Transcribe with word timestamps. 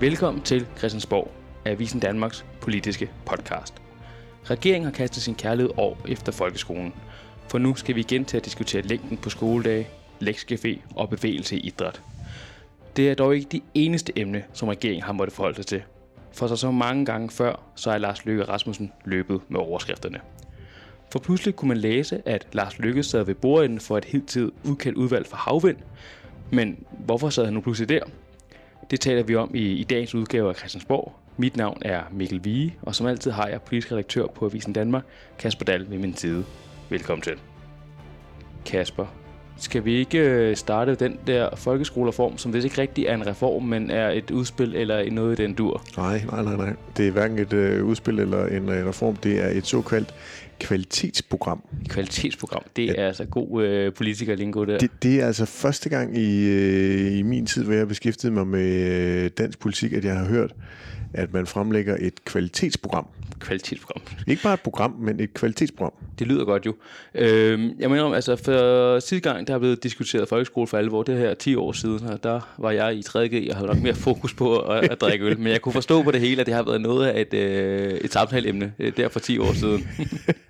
Velkommen 0.00 0.42
til 0.42 0.66
Christiansborg, 0.78 1.30
Avisen 1.64 2.00
Danmarks 2.00 2.44
politiske 2.60 3.10
podcast. 3.26 3.74
Regeringen 4.44 4.84
har 4.84 4.92
kastet 4.92 5.22
sin 5.22 5.34
kærlighed 5.34 5.72
år 5.76 5.98
efter 6.08 6.32
folkeskolen, 6.32 6.94
for 7.48 7.58
nu 7.58 7.74
skal 7.74 7.94
vi 7.94 8.00
igen 8.00 8.24
til 8.24 8.36
at 8.36 8.44
diskutere 8.44 8.82
længden 8.82 9.16
på 9.16 9.30
skoledage, 9.30 9.88
lektiecafé 10.22 10.78
og 10.96 11.10
bevægelse 11.10 11.56
i 11.56 11.60
idræt. 11.60 12.02
Det 12.96 13.10
er 13.10 13.14
dog 13.14 13.36
ikke 13.36 13.48
det 13.52 13.62
eneste 13.74 14.18
emne, 14.18 14.44
som 14.52 14.68
regeringen 14.68 15.02
har 15.02 15.12
måttet 15.12 15.36
forholde 15.36 15.56
sig 15.56 15.66
til. 15.66 15.82
For 16.32 16.46
så 16.46 16.56
så 16.56 16.70
mange 16.70 17.06
gange 17.06 17.30
før, 17.30 17.62
så 17.74 17.90
er 17.90 17.98
Lars 17.98 18.24
Løkke 18.24 18.44
Rasmussen 18.44 18.92
løbet 19.04 19.40
med 19.48 19.60
overskrifterne. 19.60 20.20
For 21.12 21.18
pludselig 21.18 21.56
kunne 21.56 21.68
man 21.68 21.78
læse, 21.78 22.22
at 22.28 22.46
Lars 22.52 22.78
Løkke 22.78 23.02
sad 23.02 23.22
ved 23.22 23.34
bordenden 23.34 23.80
for 23.80 23.98
et 23.98 24.04
hidtil 24.04 24.50
udkendt 24.64 24.98
udvalg 24.98 25.26
for 25.26 25.36
havvind. 25.36 25.76
Men 26.52 26.84
hvorfor 27.04 27.30
sad 27.30 27.44
han 27.44 27.54
nu 27.54 27.60
pludselig 27.60 27.88
der? 27.88 28.00
Det 28.90 29.00
taler 29.00 29.22
vi 29.22 29.34
om 29.34 29.50
i, 29.54 29.72
i 29.72 29.84
dagens 29.84 30.14
udgave 30.14 30.48
af 30.48 30.56
Christiansborg. 30.56 31.12
Mit 31.36 31.56
navn 31.56 31.78
er 31.82 32.00
Mikkel 32.12 32.44
Vige, 32.44 32.76
og 32.82 32.94
som 32.94 33.06
altid 33.06 33.30
har 33.30 33.48
jeg 33.48 33.62
politisk 33.62 33.92
redaktør 33.92 34.26
på 34.26 34.44
Avisen 34.44 34.72
Danmark, 34.72 35.04
Kasper 35.38 35.64
Dahl 35.64 35.90
ved 35.90 35.98
min 35.98 36.16
side. 36.16 36.44
Velkommen 36.90 37.22
til. 37.22 37.32
Kasper, 38.66 39.06
skal 39.58 39.84
vi 39.84 39.94
ikke 39.94 40.18
øh, 40.18 40.56
starte 40.56 40.94
den 40.94 41.18
der 41.26 41.56
folkeskolereform, 41.56 42.38
som 42.38 42.50
hvis 42.50 42.64
ikke 42.64 42.80
rigtig 42.80 43.06
er 43.06 43.14
en 43.14 43.26
reform, 43.26 43.62
men 43.62 43.90
er 43.90 44.10
et 44.10 44.30
udspil 44.30 44.76
eller 44.76 45.10
noget 45.10 45.38
i 45.38 45.42
den 45.42 45.54
dur? 45.54 45.82
Nej, 45.96 46.22
nej, 46.30 46.42
nej, 46.42 46.56
nej. 46.56 46.74
Det 46.96 47.08
er 47.08 47.12
hverken 47.12 47.38
et 47.38 47.52
øh, 47.52 47.84
udspil 47.84 48.18
eller 48.18 48.46
en 48.46 48.68
øh, 48.68 48.88
reform. 48.88 49.16
Det 49.16 49.44
er 49.44 49.48
et 49.48 49.66
såkaldt 49.66 50.14
kvalitetsprogram. 50.60 51.62
Kvalitetsprogram. 51.88 52.62
Det 52.76 52.86
ja. 52.86 52.92
er 52.92 53.06
altså 53.06 53.24
god 53.24 53.64
øh, 53.64 53.92
politikerlingo 53.92 54.64
der. 54.64 54.78
Det, 54.78 54.90
det 55.02 55.20
er 55.20 55.26
altså 55.26 55.44
første 55.44 55.88
gang 55.88 56.18
i, 56.18 56.44
øh, 56.48 57.18
i 57.18 57.22
min 57.22 57.46
tid, 57.46 57.64
hvor 57.64 57.72
jeg 57.72 57.80
har 57.80 57.86
beskæftiget 57.86 58.32
mig 58.32 58.46
med 58.46 58.90
øh, 59.24 59.30
dansk 59.38 59.58
politik, 59.58 59.92
at 59.92 60.04
jeg 60.04 60.16
har 60.16 60.24
hørt, 60.24 60.54
at 61.14 61.32
man 61.32 61.46
fremlægger 61.46 61.96
et 62.00 62.24
kvalitetsprogram. 62.24 63.06
Kvalitetsprogram. 63.38 64.02
Ikke 64.26 64.42
bare 64.42 64.54
et 64.54 64.60
program, 64.60 64.90
men 65.00 65.20
et 65.20 65.34
kvalitetsprogram. 65.34 65.92
Det 66.18 66.26
lyder 66.26 66.44
godt 66.44 66.66
jo. 66.66 66.74
Øh, 67.14 67.70
jeg 67.78 67.90
mener 67.90 68.02
om, 68.02 68.12
altså 68.12 68.36
for 68.36 69.00
sidste 69.00 69.30
gang, 69.30 69.46
der 69.46 69.52
har 69.52 69.58
blevet 69.58 69.82
diskuteret 69.82 70.28
folkeskole 70.28 70.66
for 70.66 70.78
alvor, 70.78 71.02
det 71.02 71.18
her 71.18 71.34
10 71.34 71.54
år 71.54 71.72
siden, 71.72 72.06
og 72.06 72.22
der 72.22 72.40
var 72.58 72.70
jeg 72.70 72.94
i 72.94 73.00
3G, 73.00 73.50
og 73.50 73.56
havde 73.56 73.66
nok 73.66 73.82
mere 73.82 73.94
fokus 73.94 74.34
på 74.34 74.58
at, 74.58 74.90
at 74.90 75.00
drikke 75.00 75.24
øl. 75.24 75.38
Men 75.38 75.52
jeg 75.52 75.60
kunne 75.60 75.72
forstå 75.72 76.02
på 76.02 76.10
det 76.10 76.20
hele, 76.20 76.40
at 76.40 76.46
det 76.46 76.54
har 76.54 76.62
været 76.62 76.80
noget 76.80 77.06
af 77.06 77.20
et, 77.20 77.34
øh, 77.34 77.92
et 77.92 78.12
samtaleemne 78.12 78.72
øh, 78.78 78.92
der 78.96 79.08
for 79.08 79.20
10 79.20 79.38
år 79.38 79.52
siden. 79.52 79.88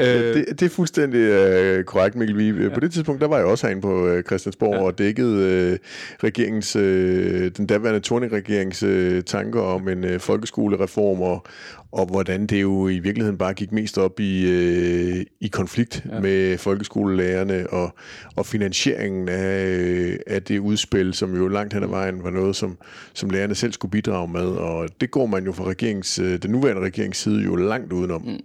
øh, 0.00 0.34
det, 0.34 0.44
det 0.48 0.62
er 0.62 0.68
fuldstændig 0.68 1.18
øh, 1.18 1.84
korrekt, 1.84 2.16
Mikkel 2.16 2.36
Vige. 2.36 2.62
Ja. 2.62 2.68
På 2.68 2.80
det 2.80 2.92
tidspunkt, 2.92 3.20
der 3.20 3.28
var 3.28 3.36
jeg 3.36 3.46
også 3.46 3.66
herinde 3.66 3.82
på 3.82 4.08
øh, 4.08 4.22
Christiansborg 4.22 4.74
ja. 4.74 4.82
og 4.82 4.98
dækkede 4.98 5.44
øh, 5.46 5.78
regeringens, 6.24 6.76
øh, 6.76 7.50
den 7.56 7.66
daværende 7.66 8.00
Torning-regerings 8.00 8.86
øh, 8.86 9.22
tanker 9.22 9.60
om 9.60 9.88
en 9.88 10.04
øh, 10.04 10.20
folkeskolereform 10.20 11.20
og, 11.20 11.46
og 11.92 12.06
hvordan 12.06 12.46
det 12.46 12.62
jo 12.62 12.88
i 12.88 12.98
virkeligheden 12.98 13.38
bare 13.38 13.54
gik 13.54 13.72
mest 13.72 13.98
op 13.98 14.20
i, 14.20 14.50
øh, 14.50 15.26
i 15.40 15.48
konflikt 15.48 16.04
ja. 16.12 16.20
med 16.20 16.58
folkeskolelærerne 16.58 17.66
og, 17.70 17.94
og 18.36 18.46
finansieringen 18.46 19.28
af, 19.28 19.66
øh, 19.66 20.16
af 20.26 20.42
det 20.42 20.58
udspil, 20.58 21.14
som 21.14 21.36
jo 21.36 21.48
langt 21.48 21.74
hen 21.74 21.82
ad 21.82 21.88
vejen 21.88 22.24
var 22.24 22.30
noget, 22.30 22.56
som, 22.56 22.78
som 23.14 23.30
lærerne 23.30 23.54
selv 23.54 23.72
skulle 23.72 23.90
bidrage 23.90 24.28
med, 24.28 24.46
og 24.46 24.88
det 25.00 25.10
går 25.10 25.26
man 25.26 25.44
jo 25.44 25.52
fra 25.52 25.64
regerings, 25.64 26.18
øh, 26.18 26.42
den 26.42 26.50
nuværende 26.50 26.82
regerings 26.82 27.18
side 27.18 27.44
jo 27.44 27.56
langt 27.56 27.92
udenom. 27.92 28.22
Mm. 28.22 28.38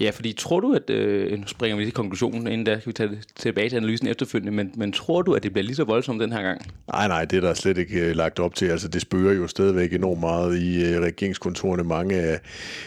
Ja, 0.00 0.10
fordi 0.10 0.32
tror 0.32 0.60
du, 0.60 0.72
at, 0.72 0.90
øh, 0.90 1.38
nu 1.38 1.46
springer 1.46 1.76
vi 1.76 1.84
til 1.84 1.92
konklusionen, 1.92 2.46
inden 2.46 2.66
der 2.66 2.80
skal 2.80 2.88
vi 2.88 2.92
tage 2.92 3.10
tilbage 3.36 3.68
til 3.68 3.76
analysen 3.76 4.06
efterfølgende, 4.06 4.52
men, 4.52 4.72
men 4.74 4.92
tror 4.92 5.22
du, 5.22 5.32
at 5.32 5.42
det 5.42 5.52
bliver 5.52 5.64
lige 5.64 5.76
så 5.76 5.84
voldsomt 5.84 6.20
den 6.20 6.32
her 6.32 6.42
gang? 6.42 6.60
Nej, 6.92 7.08
nej, 7.08 7.24
det 7.24 7.36
er 7.36 7.40
der 7.40 7.54
slet 7.54 7.78
ikke 7.78 8.00
øh, 8.00 8.16
lagt 8.16 8.38
op 8.38 8.54
til. 8.54 8.66
Altså, 8.66 8.88
det 8.88 9.00
spørger 9.00 9.32
jo 9.32 9.46
stadigvæk 9.46 9.92
enormt 9.92 10.20
meget 10.20 10.58
i 10.58 10.84
øh, 10.84 11.00
regeringskontorene. 11.00 11.84
Mange 11.84 12.16
af 12.16 12.40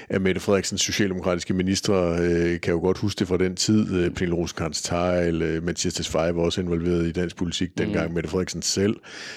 at 0.10 0.22
Mette 0.22 0.42
Frederiksens 0.42 0.82
socialdemokratiske 0.82 1.54
ministre 1.54 2.18
øh, 2.20 2.60
kan 2.60 2.74
jo 2.74 2.80
godt 2.80 2.98
huske 2.98 3.20
det 3.20 3.28
fra 3.28 3.38
den 3.38 3.56
tid. 3.56 3.96
Øh, 3.96 4.12
Pernille 4.12 4.36
rosenkrantz 4.36 4.82
teil 4.82 5.42
øh, 5.42 5.64
Mathias 5.64 5.94
Tesfaye 5.94 6.36
var 6.36 6.42
også 6.42 6.62
involveret 6.62 7.08
i 7.08 7.12
dansk 7.12 7.36
politik 7.36 7.78
dengang, 7.78 8.08
mm. 8.08 8.14
Mette 8.14 8.30
Frederiksen 8.30 8.62
selv. 8.62 8.96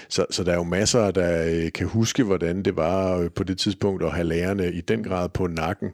Så, 0.09 0.27
så 0.31 0.45
der 0.45 0.53
er 0.53 0.57
jo 0.57 0.63
masser, 0.63 1.11
der 1.11 1.47
øh, 1.47 1.73
kan 1.73 1.87
huske, 1.87 2.23
hvordan 2.25 2.63
det 2.63 2.77
var 2.77 3.19
øh, 3.19 3.31
på 3.31 3.45
det 3.45 3.59
tidspunkt 3.59 4.05
at 4.05 4.13
have 4.13 4.27
lærerne 4.27 4.73
i 4.73 4.81
den 4.81 5.05
grad 5.05 5.29
på 5.29 5.47
nakken 5.47 5.91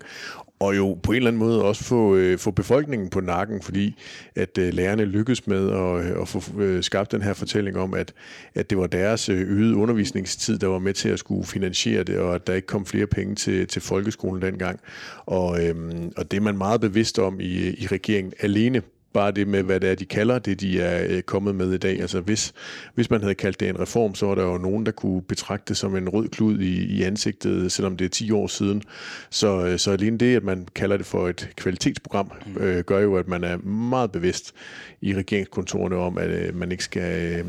og 0.62 0.76
jo 0.76 0.98
på 1.02 1.12
en 1.12 1.16
eller 1.16 1.30
anden 1.30 1.38
måde 1.38 1.64
også 1.64 1.84
få, 1.84 2.16
øh, 2.16 2.38
få 2.38 2.50
befolkningen 2.50 3.10
på 3.10 3.20
nakken, 3.20 3.62
fordi 3.62 3.96
at 4.36 4.58
øh, 4.58 4.74
lærerne 4.74 5.04
lykkedes 5.04 5.46
med 5.46 5.70
at, 5.70 6.04
øh, 6.04 6.22
at 6.22 6.28
få 6.28 6.42
øh, 6.60 6.82
skabt 6.82 7.12
den 7.12 7.22
her 7.22 7.34
fortælling 7.34 7.76
om, 7.76 7.94
at, 7.94 8.12
at 8.54 8.70
det 8.70 8.78
var 8.78 8.86
deres 8.86 9.28
øh, 9.28 9.40
øgede 9.40 9.76
undervisningstid, 9.76 10.58
der 10.58 10.66
var 10.66 10.78
med 10.78 10.94
til 10.94 11.08
at 11.08 11.18
skulle 11.18 11.46
finansiere 11.46 12.02
det, 12.02 12.18
og 12.18 12.34
at 12.34 12.46
der 12.46 12.54
ikke 12.54 12.66
kom 12.66 12.86
flere 12.86 13.06
penge 13.06 13.34
til, 13.34 13.66
til 13.66 13.82
folkeskolen 13.82 14.42
dengang. 14.42 14.80
Og, 15.26 15.64
øh, 15.64 15.74
og 16.16 16.30
det 16.30 16.36
er 16.36 16.40
man 16.40 16.58
meget 16.58 16.80
bevidst 16.80 17.18
om 17.18 17.40
i, 17.40 17.68
øh, 17.68 17.74
i 17.78 17.86
regeringen 17.86 18.32
alene 18.40 18.82
bare 19.12 19.30
det 19.30 19.48
med, 19.48 19.62
hvad 19.62 19.80
det 19.80 19.90
er, 19.90 19.94
de 19.94 20.04
kalder 20.04 20.38
det, 20.38 20.60
de 20.60 20.80
er 20.80 21.06
øh, 21.08 21.22
kommet 21.22 21.54
med 21.54 21.72
i 21.72 21.78
dag. 21.78 22.00
Altså 22.00 22.20
hvis, 22.20 22.52
hvis 22.94 23.10
man 23.10 23.20
havde 23.20 23.34
kaldt 23.34 23.60
det 23.60 23.68
en 23.68 23.80
reform, 23.80 24.14
så 24.14 24.26
var 24.26 24.34
der 24.34 24.44
jo 24.44 24.58
nogen, 24.58 24.86
der 24.86 24.92
kunne 24.92 25.22
betragte 25.22 25.64
det 25.68 25.76
som 25.76 25.96
en 25.96 26.08
rød 26.08 26.28
klud 26.28 26.60
i, 26.60 26.84
i 26.84 27.02
ansigtet, 27.02 27.72
selvom 27.72 27.96
det 27.96 28.04
er 28.04 28.08
10 28.08 28.30
år 28.30 28.46
siden. 28.46 28.82
Så, 29.30 29.66
øh, 29.66 29.78
så 29.78 29.90
alene 29.90 30.18
det, 30.18 30.36
at 30.36 30.44
man 30.44 30.68
kalder 30.74 30.96
det 30.96 31.06
for 31.06 31.28
et 31.28 31.50
kvalitetsprogram, 31.56 32.32
mm. 32.46 32.62
øh, 32.62 32.84
gør 32.84 32.98
jo, 32.98 33.16
at 33.16 33.28
man 33.28 33.44
er 33.44 33.56
meget 33.56 34.12
bevidst 34.12 34.54
i 35.00 35.14
regeringskontorene 35.14 35.96
om, 35.96 36.18
at 36.18 36.30
øh, 36.30 36.56
man 36.56 36.72
ikke 36.72 36.84
skal... 36.84 37.32
Øh, 37.38 37.44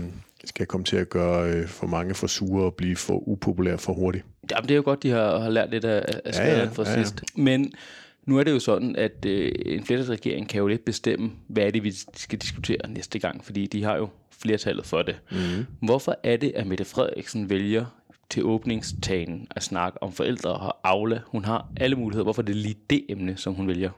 skal 0.46 0.66
komme 0.66 0.84
til 0.84 0.98
at 0.98 1.10
gøre 1.10 1.50
øh, 1.50 1.68
for 1.68 1.88
mange 1.88 2.14
for 2.16 2.28
sure 2.28 2.66
og 2.66 2.74
blive 2.76 2.96
for 2.96 3.28
upopulær 3.28 3.78
for 3.78 3.94
hurtigt. 3.94 4.26
Jamen, 4.52 4.64
det 4.64 4.72
er 4.72 4.76
jo 4.76 4.82
godt, 4.86 5.04
de 5.04 5.10
har, 5.10 5.40
har 5.40 5.50
lært 5.50 5.72
lidt 5.72 5.86
af, 5.86 6.06
af 6.26 6.40
ja, 6.40 6.60
ja, 6.60 6.66
for 6.66 6.84
ja, 6.84 6.92
ja. 6.92 7.04
sidst. 7.04 7.24
Men 7.36 7.74
nu 8.26 8.38
er 8.38 8.44
det 8.44 8.52
jo 8.52 8.60
sådan, 8.60 8.96
at 8.96 9.26
øh, 9.26 9.52
en 9.66 9.84
flertalsregering 9.86 10.50
kan 10.50 10.60
jo 10.60 10.68
lidt 10.68 10.86
bestemme, 10.86 11.32
hvad 11.48 11.64
er 11.64 11.72
det, 11.72 11.84
vi 11.84 11.94
skal 12.14 12.40
diskutere 12.40 12.90
næste 12.90 13.20
gang, 13.20 13.46
fordi 13.46 13.68
de 13.68 13.84
har 13.84 13.98
jo 13.98 14.10
flertallet 14.40 14.86
for 14.86 15.02
det. 15.02 15.16
Mm. 15.32 15.66
Hvorfor 15.80 16.16
er 16.24 16.38
det, 16.38 16.52
at 16.56 16.68
Mette 16.68 16.86
Frederiksen 16.86 17.50
vælger 17.50 17.86
til 18.30 18.46
åbningstagen 18.46 19.48
at 19.52 19.64
snakke 19.64 20.04
om 20.04 20.12
forældre 20.12 20.54
og 20.54 20.78
Aula? 20.84 21.20
Hun 21.28 21.46
har 21.46 21.68
alle 21.78 21.96
muligheder. 21.96 22.24
Hvorfor 22.24 22.42
er 22.42 22.46
det 22.46 22.56
lige 22.56 22.76
det 22.90 23.06
emne, 23.10 23.38
som 23.38 23.54
hun 23.54 23.68
vælger? 23.68 23.90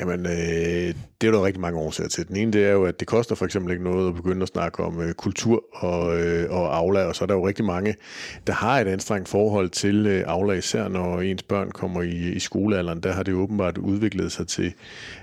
Jamen, 0.00 0.26
øh, 0.26 0.94
det 1.20 1.26
er 1.26 1.30
der 1.30 1.44
rigtig 1.44 1.60
mange 1.60 1.78
årsager 1.78 2.08
til. 2.08 2.28
Den 2.28 2.36
ene, 2.36 2.52
det 2.52 2.66
er 2.66 2.72
jo, 2.72 2.84
at 2.84 3.00
det 3.00 3.08
koster 3.08 3.34
for 3.34 3.44
eksempel 3.44 3.72
ikke 3.72 3.84
noget 3.84 4.08
at 4.08 4.14
begynde 4.14 4.42
at 4.42 4.48
snakke 4.48 4.82
om 4.82 5.00
øh, 5.00 5.14
kultur 5.14 5.64
og, 5.72 6.20
øh, 6.20 6.50
og 6.50 6.76
Aula, 6.76 7.04
og 7.04 7.14
så 7.14 7.24
er 7.24 7.26
der 7.26 7.34
jo 7.34 7.46
rigtig 7.48 7.64
mange, 7.64 7.94
der 8.46 8.52
har 8.52 8.80
et 8.80 8.88
anstrengt 8.88 9.28
forhold 9.28 9.68
til 9.70 10.06
øh, 10.06 10.24
Aula, 10.26 10.52
især 10.52 10.88
når 10.88 11.20
ens 11.20 11.42
børn 11.42 11.70
kommer 11.70 12.02
i, 12.02 12.32
i 12.32 12.38
skolealderen. 12.38 13.00
Der 13.00 13.12
har 13.12 13.22
det 13.22 13.34
åbenbart 13.34 13.78
udviklet 13.78 14.32
sig 14.32 14.46
til, 14.46 14.72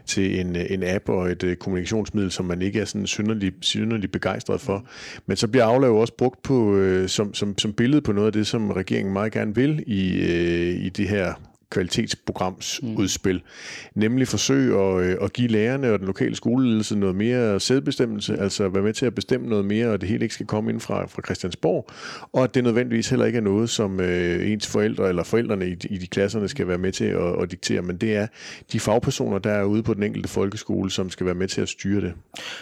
til 0.06 0.40
en, 0.40 0.56
øh, 0.56 0.66
en 0.70 0.84
app 0.84 1.10
og 1.10 1.32
et 1.32 1.44
øh, 1.44 1.56
kommunikationsmiddel, 1.56 2.32
som 2.32 2.46
man 2.46 2.62
ikke 2.62 2.80
er 2.80 2.86
sådan 2.86 3.08
synderlig, 3.08 3.54
synderlig 3.62 4.12
begejstret 4.12 4.62
for. 4.62 4.86
Men 5.26 5.38
så 5.38 5.48
bliver 5.48 5.66
Aula 5.66 5.88
jo 5.88 5.98
også 5.98 6.14
brugt 6.18 6.42
på, 6.42 6.76
øh, 6.76 7.10
som, 7.10 7.34
som, 7.34 7.58
som 7.58 7.74
billede 7.74 8.02
på 8.02 8.12
noget 8.12 8.28
af 8.28 8.34
det, 8.34 8.48
som 8.48 8.72
regeringen 8.72 9.14
meget 9.14 9.32
gerne 9.32 9.56
vil 9.56 9.84
i, 9.88 10.20
øh, 10.20 10.86
i 10.86 10.90
det 10.90 11.10
her 11.10 11.34
kvalitetsprogramsudspil, 11.70 13.36
mm. 13.36 14.02
nemlig 14.02 14.28
forsøge 14.28 14.80
at, 14.80 15.04
øh, 15.04 15.18
at 15.22 15.34
give 15.34 15.48
lærerne 15.48 15.92
og 15.92 16.00
den 16.00 16.08
lokale 16.08 16.36
skoleledelse 16.36 16.96
noget 16.96 17.16
mere 17.16 17.60
sædbestemmelse, 17.60 18.38
altså 18.38 18.70
være 18.70 18.84
med 18.84 18.94
til 18.94 19.06
at 19.06 19.16
bestemme 19.16 19.48
noget 19.48 19.66
mere, 19.66 19.88
og 19.88 20.02
det 20.02 20.10
hele 20.10 20.26
ikke 20.26 20.34
skal 20.36 20.46
komme 20.46 20.72
ind 20.72 20.80
fra, 20.80 21.06
fra 21.06 21.22
Christiansborg, 21.26 21.90
og 22.34 22.44
at 22.44 22.56
det 22.56 22.64
nødvendigvis 22.64 23.10
heller 23.10 23.26
ikke 23.26 23.38
er 23.38 23.42
noget, 23.42 23.70
som 23.70 24.00
øh, 24.00 24.52
ens 24.52 24.68
forældre 24.68 25.10
eller 25.10 25.24
forældrene 25.24 25.68
i, 25.68 25.76
i 25.90 25.98
de 25.98 26.08
klasserne 26.08 26.48
skal 26.48 26.68
være 26.68 26.78
med 26.78 26.92
til 26.92 27.06
at, 27.06 27.42
at 27.42 27.52
diktere, 27.52 27.82
men 27.82 27.98
det 27.98 28.16
er 28.16 28.28
de 28.72 28.80
fagpersoner, 28.80 29.38
der 29.38 29.52
er 29.52 29.64
ude 29.64 29.84
på 29.84 29.94
den 29.94 30.04
enkelte 30.04 30.30
folkeskole, 30.30 30.92
som 30.92 31.10
skal 31.10 31.26
være 31.26 31.36
med 31.36 31.48
til 31.48 31.62
at 31.62 31.70
styre 31.70 32.02
det 32.02 32.14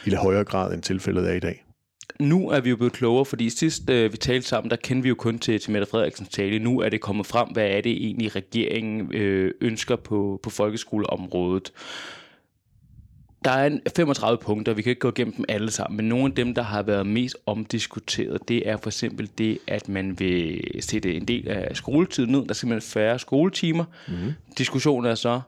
i 0.05 0.09
højere 0.13 0.43
grad, 0.43 0.73
end 0.73 0.81
tilfældet 0.81 1.29
er 1.29 1.33
i 1.33 1.39
dag 1.39 1.63
nu 2.23 2.49
er 2.49 2.59
vi 2.59 2.69
jo 2.69 2.75
blevet 2.75 2.93
klogere, 2.93 3.25
fordi 3.25 3.49
sidst 3.49 3.89
øh, 3.89 4.11
vi 4.11 4.17
talte 4.17 4.47
sammen, 4.47 4.69
der 4.69 4.75
kendte 4.75 5.03
vi 5.03 5.09
jo 5.09 5.15
kun 5.15 5.39
til, 5.39 5.59
til 5.59 5.71
Mette 5.71 5.87
Frederiksens 5.91 6.29
tale. 6.29 6.59
Nu 6.59 6.79
er 6.79 6.89
det 6.89 7.01
kommet 7.01 7.25
frem, 7.25 7.49
hvad 7.49 7.67
er 7.67 7.81
det 7.81 7.91
egentlig, 7.91 8.35
regeringen 8.35 9.13
øh, 9.13 9.53
ønsker 9.61 9.95
på, 9.95 10.39
på 10.43 10.49
folkeskoleområdet. 10.49 11.71
Der 13.45 13.51
er 13.51 13.77
35 13.95 14.37
punkter, 14.37 14.73
vi 14.73 14.81
kan 14.81 14.89
ikke 14.89 14.99
gå 14.99 15.09
igennem 15.09 15.33
dem 15.33 15.45
alle 15.49 15.71
sammen, 15.71 15.97
men 15.97 16.09
nogle 16.09 16.25
af 16.25 16.35
dem, 16.35 16.53
der 16.53 16.61
har 16.61 16.83
været 16.83 17.07
mest 17.07 17.37
omdiskuteret, 17.45 18.47
det 18.47 18.69
er 18.69 18.77
for 18.77 18.89
eksempel 18.89 19.29
det, 19.37 19.59
at 19.67 19.89
man 19.89 20.19
vil 20.19 20.61
sætte 20.79 21.15
en 21.15 21.27
del 21.27 21.47
af 21.47 21.75
skoletiden 21.75 22.31
ned. 22.31 22.45
Der 22.47 22.53
skal 22.53 22.69
man 22.69 22.81
færre 22.81 23.19
skoletimer. 23.19 23.85
Mm-hmm. 24.07 24.33
Diskussionen 24.57 25.11
er 25.11 25.15
så, 25.15 25.41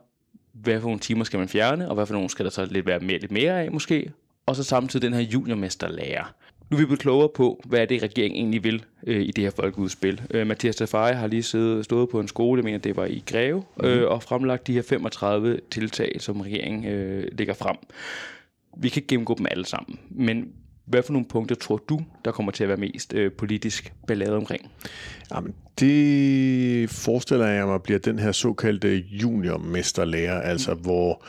hvad 0.52 0.80
for 0.80 0.88
nogle 0.88 1.00
timer 1.00 1.24
skal 1.24 1.38
man 1.38 1.48
fjerne, 1.48 1.88
og 1.88 1.94
hvad 1.94 2.06
for 2.06 2.14
nogle 2.14 2.30
skal 2.30 2.44
der 2.44 2.50
så 2.50 2.64
lidt 2.64 2.86
være 2.86 3.00
mere, 3.00 3.18
lidt 3.18 3.32
mere 3.32 3.62
af 3.62 3.72
måske. 3.72 4.12
Og 4.46 4.56
så 4.56 4.62
samtidig 4.64 5.02
den 5.02 5.14
her 5.14 5.20
juniormesterlærer. 5.20 6.34
Nu 6.70 6.76
er 6.76 6.80
vi 6.80 6.84
blevet 6.84 7.00
klogere 7.00 7.28
på, 7.28 7.62
hvad 7.64 7.86
det, 7.86 8.02
regeringen 8.02 8.36
egentlig 8.38 8.64
vil 8.64 8.84
øh, 9.06 9.22
i 9.22 9.30
det 9.30 9.44
her 9.44 9.50
folkeudspil. 9.50 10.22
Øh, 10.30 10.46
Mathias 10.46 10.76
Tafari 10.76 11.14
har 11.14 11.26
lige 11.26 11.42
siddet, 11.42 11.84
stået 11.84 12.08
på 12.08 12.20
en 12.20 12.28
skole, 12.28 12.58
jeg 12.58 12.64
mener, 12.64 12.78
det 12.78 12.96
var 12.96 13.04
i 13.04 13.22
Greve, 13.26 13.62
øh, 13.84 13.98
mm. 13.98 14.04
og 14.04 14.22
fremlagt 14.22 14.66
de 14.66 14.72
her 14.72 14.82
35 14.82 15.60
tiltag, 15.70 16.16
som 16.18 16.40
regeringen 16.40 16.84
øh, 16.84 17.28
lægger 17.38 17.54
frem. 17.54 17.76
Vi 18.76 18.88
kan 18.88 19.00
ikke 19.00 19.08
gennemgå 19.08 19.34
dem 19.38 19.46
alle 19.50 19.66
sammen, 19.66 19.98
men 20.10 20.48
hvad 20.86 21.02
for 21.02 21.12
nogle 21.12 21.26
punkter 21.28 21.54
tror 21.54 21.76
du, 21.88 22.00
der 22.24 22.30
kommer 22.30 22.52
til 22.52 22.64
at 22.64 22.68
være 22.68 22.76
mest 22.78 23.14
øh, 23.14 23.32
politisk 23.32 23.92
ballade 24.06 24.36
omkring? 24.36 24.70
Jamen, 25.34 25.54
Det 25.80 26.90
forestiller 26.90 27.46
jeg 27.46 27.66
mig 27.66 27.82
bliver 27.82 27.98
den 27.98 28.18
her 28.18 28.32
såkaldte 28.32 29.04
juniormesterlærer, 29.10 30.40
altså 30.40 30.74
hvor 30.74 31.24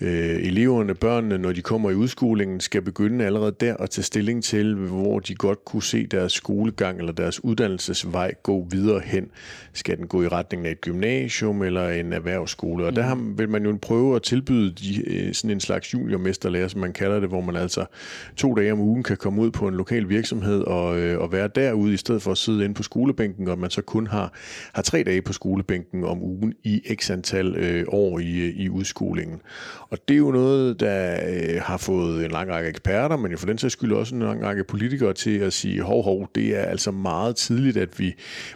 øh, 0.00 0.46
eleverne, 0.46 0.94
børnene, 0.94 1.38
når 1.38 1.52
de 1.52 1.62
kommer 1.62 1.90
i 1.90 1.94
udskolingen, 1.94 2.60
skal 2.60 2.82
begynde 2.82 3.24
allerede 3.24 3.54
der 3.60 3.76
at 3.76 3.90
tage 3.90 4.04
stilling 4.04 4.44
til, 4.44 4.74
hvor 4.74 5.18
de 5.18 5.34
godt 5.34 5.64
kunne 5.64 5.82
se 5.82 6.06
deres 6.06 6.32
skolegang 6.32 6.98
eller 6.98 7.12
deres 7.12 7.44
uddannelsesvej 7.44 8.34
gå 8.42 8.66
videre 8.70 9.00
hen. 9.04 9.30
Skal 9.72 9.96
den 9.96 10.06
gå 10.06 10.22
i 10.22 10.28
retning 10.28 10.66
af 10.66 10.70
et 10.70 10.80
gymnasium 10.80 11.62
eller 11.62 11.88
en 11.88 12.12
erhvervsskole? 12.12 12.86
Og 12.86 12.96
der 12.96 13.14
mm. 13.14 13.38
vil 13.38 13.48
man 13.48 13.64
jo 13.64 13.78
prøve 13.82 14.16
at 14.16 14.22
tilbyde 14.22 14.70
de, 14.70 15.08
øh, 15.08 15.34
sådan 15.34 15.50
en 15.50 15.60
slags 15.60 15.94
juniormesterlærer, 15.94 16.68
som 16.68 16.80
man 16.80 16.92
kalder 16.92 17.20
det, 17.20 17.28
hvor 17.28 17.40
man 17.40 17.56
altså 17.56 17.84
to 18.36 18.54
dage 18.54 18.72
om 18.72 18.80
ugen 18.80 19.02
kan 19.02 19.16
komme 19.16 19.42
ud 19.42 19.50
på 19.50 19.68
en 19.68 19.74
lokal 19.74 20.08
virksomhed 20.08 20.60
og, 20.60 20.98
øh, 20.98 21.20
og 21.20 21.32
være 21.32 21.48
derude, 21.54 21.94
i 21.94 21.96
stedet 21.96 22.22
for 22.22 22.30
at 22.30 22.38
sidde 22.38 22.64
inde 22.64 22.74
på 22.74 22.82
skolebænken, 22.82 23.48
og 23.48 23.58
man 23.58 23.70
så 23.70 23.82
kun 23.82 24.06
har, 24.06 24.32
har 24.72 24.82
tre 24.82 25.02
dage 25.02 25.22
på 25.22 25.32
skolebænken 25.32 26.04
om 26.04 26.22
ugen 26.22 26.54
i 26.64 26.82
x 26.94 27.10
antal 27.10 27.56
øh, 27.56 27.84
år 27.88 28.18
i, 28.18 28.50
i 28.50 28.68
udskolingen. 28.68 29.40
Og 29.90 29.98
det 30.08 30.14
er 30.14 30.18
jo 30.18 30.30
noget, 30.30 30.80
der 30.80 31.18
øh, 31.28 31.62
har 31.62 31.76
fået 31.76 32.24
en 32.24 32.30
lang 32.30 32.50
række 32.50 32.70
eksperter, 32.70 33.16
men 33.16 33.30
jo 33.30 33.38
for 33.38 33.46
den 33.46 33.58
sags 33.58 33.72
skyld 33.72 33.92
også 33.92 34.14
en 34.14 34.22
lang 34.22 34.44
række 34.44 34.64
politikere 34.64 35.12
til 35.12 35.38
at 35.38 35.52
sige, 35.52 35.82
hov, 35.82 36.04
hov, 36.04 36.30
det 36.34 36.56
er 36.56 36.62
altså 36.62 36.90
meget 36.90 37.36
tidligt, 37.36 37.76
at 37.76 37.98
vi 37.98 38.14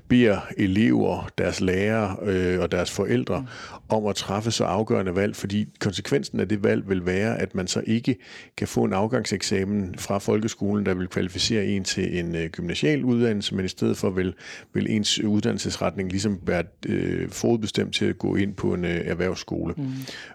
beder 0.09 0.41
elever, 0.57 1.31
deres 1.39 1.61
lærere 1.61 2.17
øh, 2.23 2.61
og 2.61 2.73
deres 2.73 2.91
forældre 2.91 3.47
om 3.89 4.07
at 4.07 4.17
træffe 4.17 4.51
så 4.51 4.65
afgørende 4.65 5.17
valg, 5.17 5.37
fordi 5.37 5.69
konsekvensen 5.81 6.41
af 6.41 6.49
det 6.49 6.65
valg 6.65 6.89
vil 6.89 7.07
være, 7.07 7.41
at 7.41 7.55
man 7.55 7.67
så 7.67 7.83
ikke 7.87 8.17
kan 8.57 8.69
få 8.69 8.85
en 8.85 8.93
afgangseksamen 8.93 9.95
fra 9.99 10.19
folkeskolen, 10.19 10.87
der 10.87 10.95
vil 10.95 11.09
kvalificere 11.09 11.65
en 11.65 11.85
til 11.85 12.19
en 12.19 12.37
øh, 12.37 12.51
gymnasial 12.51 13.05
uddannelse, 13.05 13.55
men 13.55 13.65
i 13.65 13.69
stedet 13.69 13.97
for 13.97 14.11
vil, 14.11 14.35
vil 14.75 14.91
ens 14.91 15.21
uddannelsesretning 15.21 16.11
ligesom 16.11 16.41
være 16.47 16.65
øh, 16.87 17.31
forudbestemt 17.31 17.95
til 17.95 18.05
at 18.05 18.19
gå 18.19 18.37
ind 18.37 18.55
på 18.55 18.75
en 18.75 18.85
øh, 18.85 19.01
erhvervsskole. 19.07 19.75
Mm. 19.77 19.93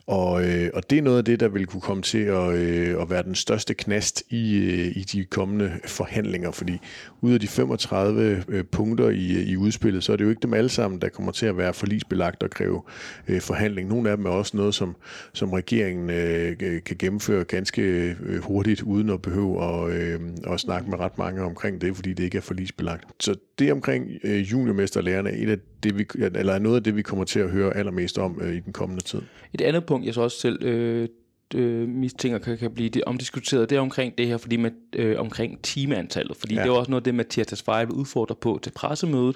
Og, 0.08 0.46
øh, 0.46 0.70
og 0.74 0.87
det 0.89 0.98
er 0.98 1.01
noget 1.01 1.18
af 1.18 1.25
det, 1.25 1.39
der 1.39 1.48
vil 1.48 1.66
kunne 1.66 1.81
komme 1.81 2.04
til 2.04 2.18
at, 2.18 2.54
øh, 2.54 3.01
at 3.01 3.10
være 3.10 3.24
den 3.24 3.36
største 3.36 3.74
knast 3.74 4.24
i, 4.30 4.57
øh, 4.57 4.98
i 4.98 5.04
de 5.04 5.25
kommende 5.25 5.72
forhandlinger, 5.86 6.51
fordi 6.51 6.80
ud 7.22 7.34
af 7.34 7.39
de 7.39 7.48
35 7.48 8.44
øh, 8.48 8.63
punkter 8.63 9.10
i, 9.10 9.44
i 9.44 9.57
udspillet, 9.57 10.04
så 10.04 10.12
er 10.12 10.16
det 10.16 10.24
jo 10.24 10.30
ikke 10.30 10.42
dem 10.42 10.54
alle 10.54 10.69
sammen, 10.69 11.01
der 11.01 11.10
kommer 11.10 11.31
til 11.31 11.45
at 11.45 11.57
være 11.57 11.74
forlisbelagt 11.74 12.44
og 12.44 12.50
kræve 12.50 12.81
øh, 13.28 13.42
forhandling. 13.42 13.89
Nogle 13.89 14.10
af 14.10 14.18
dem 14.18 14.25
er 14.25 14.30
også 14.30 14.57
noget, 14.57 14.75
som, 14.75 14.95
som 15.34 15.54
regeringen 15.54 16.10
øh, 16.10 16.57
kan 16.57 16.95
gennemføre 17.00 17.44
ganske 17.44 17.81
øh, 17.81 18.44
hurtigt, 18.44 18.81
uden 18.81 19.10
at 19.10 19.22
behøve 19.22 19.63
at, 19.63 19.94
øh, 19.94 20.19
at 20.48 20.60
snakke 20.60 20.90
med 20.90 21.00
ret 21.00 21.18
mange 21.18 21.42
omkring 21.42 21.81
det, 21.81 21.95
fordi 21.95 22.13
det 22.13 22.24
ikke 22.24 22.38
er 22.38 22.42
forlisbelagt. 22.42 23.04
Så 23.19 23.36
det 23.60 23.72
omkring 23.72 24.07
øh, 24.24 24.51
juniormesterlærerne 24.51 25.30
er 25.30 25.44
et 25.44 25.50
af 25.50 25.57
det, 25.84 25.98
vi, 25.98 26.06
eller 26.16 26.54
er 26.54 26.60
noget 26.60 26.76
af 26.76 26.84
det, 26.84 26.96
vi 26.96 27.02
kommer 27.02 27.26
til 27.26 27.40
at 27.40 27.50
høre 27.50 27.78
allermest 27.78 28.18
om 28.18 28.42
øh, 28.42 28.56
i 28.56 28.60
den 28.60 28.74
kommende 28.74 29.04
tid. 29.04 29.22
Et 29.54 29.62
andet 29.62 29.86
punkt, 29.86 30.06
jeg 30.06 30.14
så 30.14 30.22
også 30.22 30.40
selv 30.40 30.64
øh, 30.64 31.08
øh, 31.56 31.88
mistænker 31.88 32.38
kan, 32.38 32.58
kan 32.58 32.72
blive 32.72 32.90
det 32.90 33.04
omdiskuteret, 33.04 33.70
det 33.70 33.76
er 33.76 33.80
omkring 33.80 34.18
det 34.18 34.28
her, 34.28 34.38
fordi 34.38 34.58
med, 34.58 34.72
øh, 34.96 35.20
omkring 35.20 35.62
timeantallet, 35.62 36.38
fordi 36.38 36.56
ja. 36.56 36.62
det 36.62 36.68
er 36.68 36.74
også 36.74 36.92
noget 36.92 37.02
af 37.02 37.04
det, 37.04 37.16
Mathias 37.16 37.48
Tesfaye 37.48 37.86
vil 37.86 37.96
udfordre 37.96 38.36
på 38.36 38.60
til 38.64 38.72
pressemødet. 38.72 39.36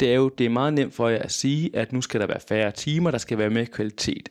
Det 0.00 0.10
er 0.10 0.14
jo 0.14 0.28
det 0.28 0.46
er 0.46 0.50
meget 0.50 0.74
nemt 0.74 0.94
for 0.94 1.08
jer 1.08 1.18
at 1.18 1.32
sige, 1.32 1.70
at 1.74 1.92
nu 1.92 2.00
skal 2.00 2.20
der 2.20 2.26
være 2.26 2.40
færre 2.48 2.70
timer, 2.70 3.10
der 3.10 3.18
skal 3.18 3.38
være 3.38 3.50
mere 3.50 3.66
kvalitet. 3.66 4.28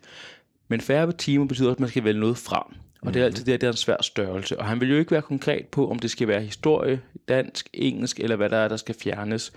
Men 0.68 0.82
færre 0.82 1.12
timer 1.12 1.46
betyder 1.46 1.68
også, 1.68 1.76
at 1.76 1.80
man 1.80 1.90
skal 1.90 2.04
vælge 2.04 2.20
noget 2.20 2.38
frem. 2.38 2.76
Og 3.02 3.14
det 3.14 3.22
er 3.22 3.26
altid 3.26 3.46
det, 3.46 3.62
det 3.62 3.68
er 3.68 3.72
en 3.72 3.78
svær 3.78 4.02
størrelse. 4.02 4.60
Og 4.60 4.66
han 4.66 4.82
vil 4.82 4.90
jo 4.90 4.98
ikke 4.98 5.12
være 5.12 5.22
konkret 5.22 5.68
på, 5.68 5.90
om 5.90 6.00
det 6.00 6.12
skal 6.12 6.28
være 6.28 6.42
historie, 6.42 7.02
dansk, 7.30 7.70
engelsk, 7.74 8.20
eller 8.20 8.36
hvad 8.36 8.50
der 8.50 8.58
er, 8.58 8.68
der 8.68 8.78
skal 8.78 8.96
fjernes. 8.96 9.54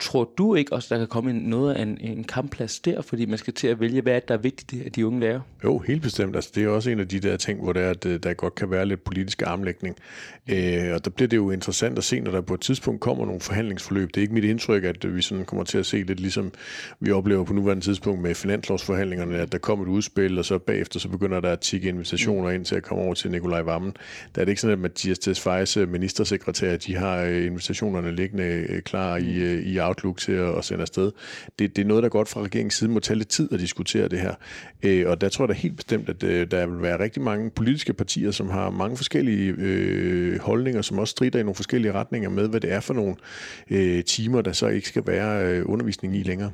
Tror 0.00 0.30
du 0.38 0.54
ikke 0.54 0.72
også, 0.72 0.94
der 0.94 0.98
kan 0.98 1.08
komme 1.08 1.32
noget 1.32 1.74
af 1.74 1.82
en, 1.82 1.98
en 2.00 2.24
kampplads 2.24 2.80
der, 2.80 3.02
fordi 3.02 3.26
man 3.26 3.38
skal 3.38 3.54
til 3.54 3.68
at 3.68 3.80
vælge, 3.80 4.02
hvad 4.02 4.20
der 4.28 4.34
er 4.34 4.38
vigtigt, 4.38 4.86
at 4.86 4.96
de 4.96 5.06
unge 5.06 5.20
lærer? 5.20 5.40
Jo, 5.64 5.78
helt 5.78 6.02
bestemt. 6.02 6.36
Altså, 6.36 6.50
det 6.54 6.64
er 6.64 6.68
også 6.68 6.90
en 6.90 7.00
af 7.00 7.08
de 7.08 7.20
der 7.20 7.36
ting, 7.36 7.62
hvor 7.62 7.72
der, 7.72 7.80
er, 7.80 7.90
at 7.90 8.06
øh, 8.06 8.20
der 8.22 8.34
godt 8.34 8.54
kan 8.54 8.70
være 8.70 8.86
lidt 8.86 9.04
politisk 9.04 9.42
armlægning. 9.42 9.96
Øh, 10.48 10.94
og 10.94 11.04
der 11.04 11.10
bliver 11.10 11.28
det 11.28 11.36
jo 11.36 11.50
interessant 11.50 11.98
at 11.98 12.04
se, 12.04 12.20
når 12.20 12.30
der 12.30 12.40
på 12.40 12.54
et 12.54 12.60
tidspunkt 12.60 13.00
kommer 13.00 13.26
nogle 13.26 13.40
forhandlingsforløb. 13.40 14.08
Det 14.08 14.16
er 14.16 14.22
ikke 14.22 14.34
mit 14.34 14.44
indtryk, 14.44 14.84
at 14.84 15.14
vi 15.16 15.22
sådan 15.22 15.44
kommer 15.44 15.64
til 15.64 15.78
at 15.78 15.86
se 15.86 16.02
lidt 16.02 16.20
ligesom 16.20 16.52
vi 17.00 17.10
oplever 17.10 17.44
på 17.44 17.52
nuværende 17.52 17.84
tidspunkt 17.84 18.22
med 18.22 18.34
finanslovsforhandlingerne, 18.34 19.38
at 19.38 19.52
der 19.52 19.58
kommer 19.58 19.84
et 19.84 19.88
udspil, 19.88 20.38
og 20.38 20.44
så 20.44 20.58
bagefter 20.58 21.00
så 21.00 21.08
begynder 21.08 21.40
der 21.40 21.52
at 21.52 21.60
tikke 21.60 21.88
invitationer 21.88 22.50
ind 22.50 22.64
til 22.64 22.74
at 22.74 22.82
komme 22.82 23.04
over 23.04 23.14
til 23.14 23.30
Nikolaj 23.30 23.62
Vammen. 23.62 23.92
Der 24.34 24.40
er 24.40 24.44
det 24.44 24.52
ikke 24.52 24.60
sådan, 24.60 24.72
at 24.72 24.78
Mathias 24.78 25.18
Tesfayes 25.18 25.76
øh, 25.76 25.88
ministersekretær, 25.88 26.76
de 26.76 26.96
har 26.96 27.24
invitationerne 27.24 28.16
liggende 28.16 28.80
klar 28.84 29.16
i, 29.16 29.60
i 29.60 29.78
Outlook 29.88 30.18
til 30.18 30.32
at, 30.32 30.58
at 30.58 30.64
sende 30.64 30.82
afsted. 30.82 31.12
Det, 31.58 31.76
det 31.76 31.82
er 31.82 31.86
noget, 31.86 32.02
der 32.02 32.08
godt 32.08 32.28
fra 32.28 32.42
regeringens 32.42 32.74
side 32.74 32.90
må 32.90 33.00
tage 33.00 33.16
lidt 33.16 33.28
tid 33.28 33.52
at 33.52 33.60
diskutere 33.60 34.08
det 34.08 34.20
her. 34.20 34.34
Øh, 34.82 35.08
og 35.08 35.20
der 35.20 35.28
tror 35.28 35.44
jeg 35.44 35.48
da 35.48 35.54
helt 35.54 35.76
bestemt, 35.76 36.08
at 36.08 36.22
øh, 36.22 36.50
der 36.50 36.66
vil 36.66 36.82
være 36.82 37.00
rigtig 37.00 37.22
mange 37.22 37.50
politiske 37.50 37.92
partier, 37.92 38.30
som 38.30 38.50
har 38.50 38.70
mange 38.70 38.96
forskellige 38.96 39.54
øh, 39.58 40.40
holdninger, 40.40 40.82
som 40.82 40.98
også 40.98 41.10
strider 41.10 41.38
i 41.38 41.42
nogle 41.42 41.54
forskellige 41.54 41.92
retninger 41.92 42.30
med, 42.30 42.48
hvad 42.48 42.60
det 42.60 42.72
er 42.72 42.80
for 42.80 42.94
nogle 42.94 43.14
øh, 43.70 44.04
timer, 44.04 44.42
der 44.42 44.52
så 44.52 44.66
ikke 44.66 44.88
skal 44.88 45.02
være 45.06 45.44
øh, 45.46 45.62
undervisning 45.66 46.16
i 46.16 46.22
længere. 46.22 46.50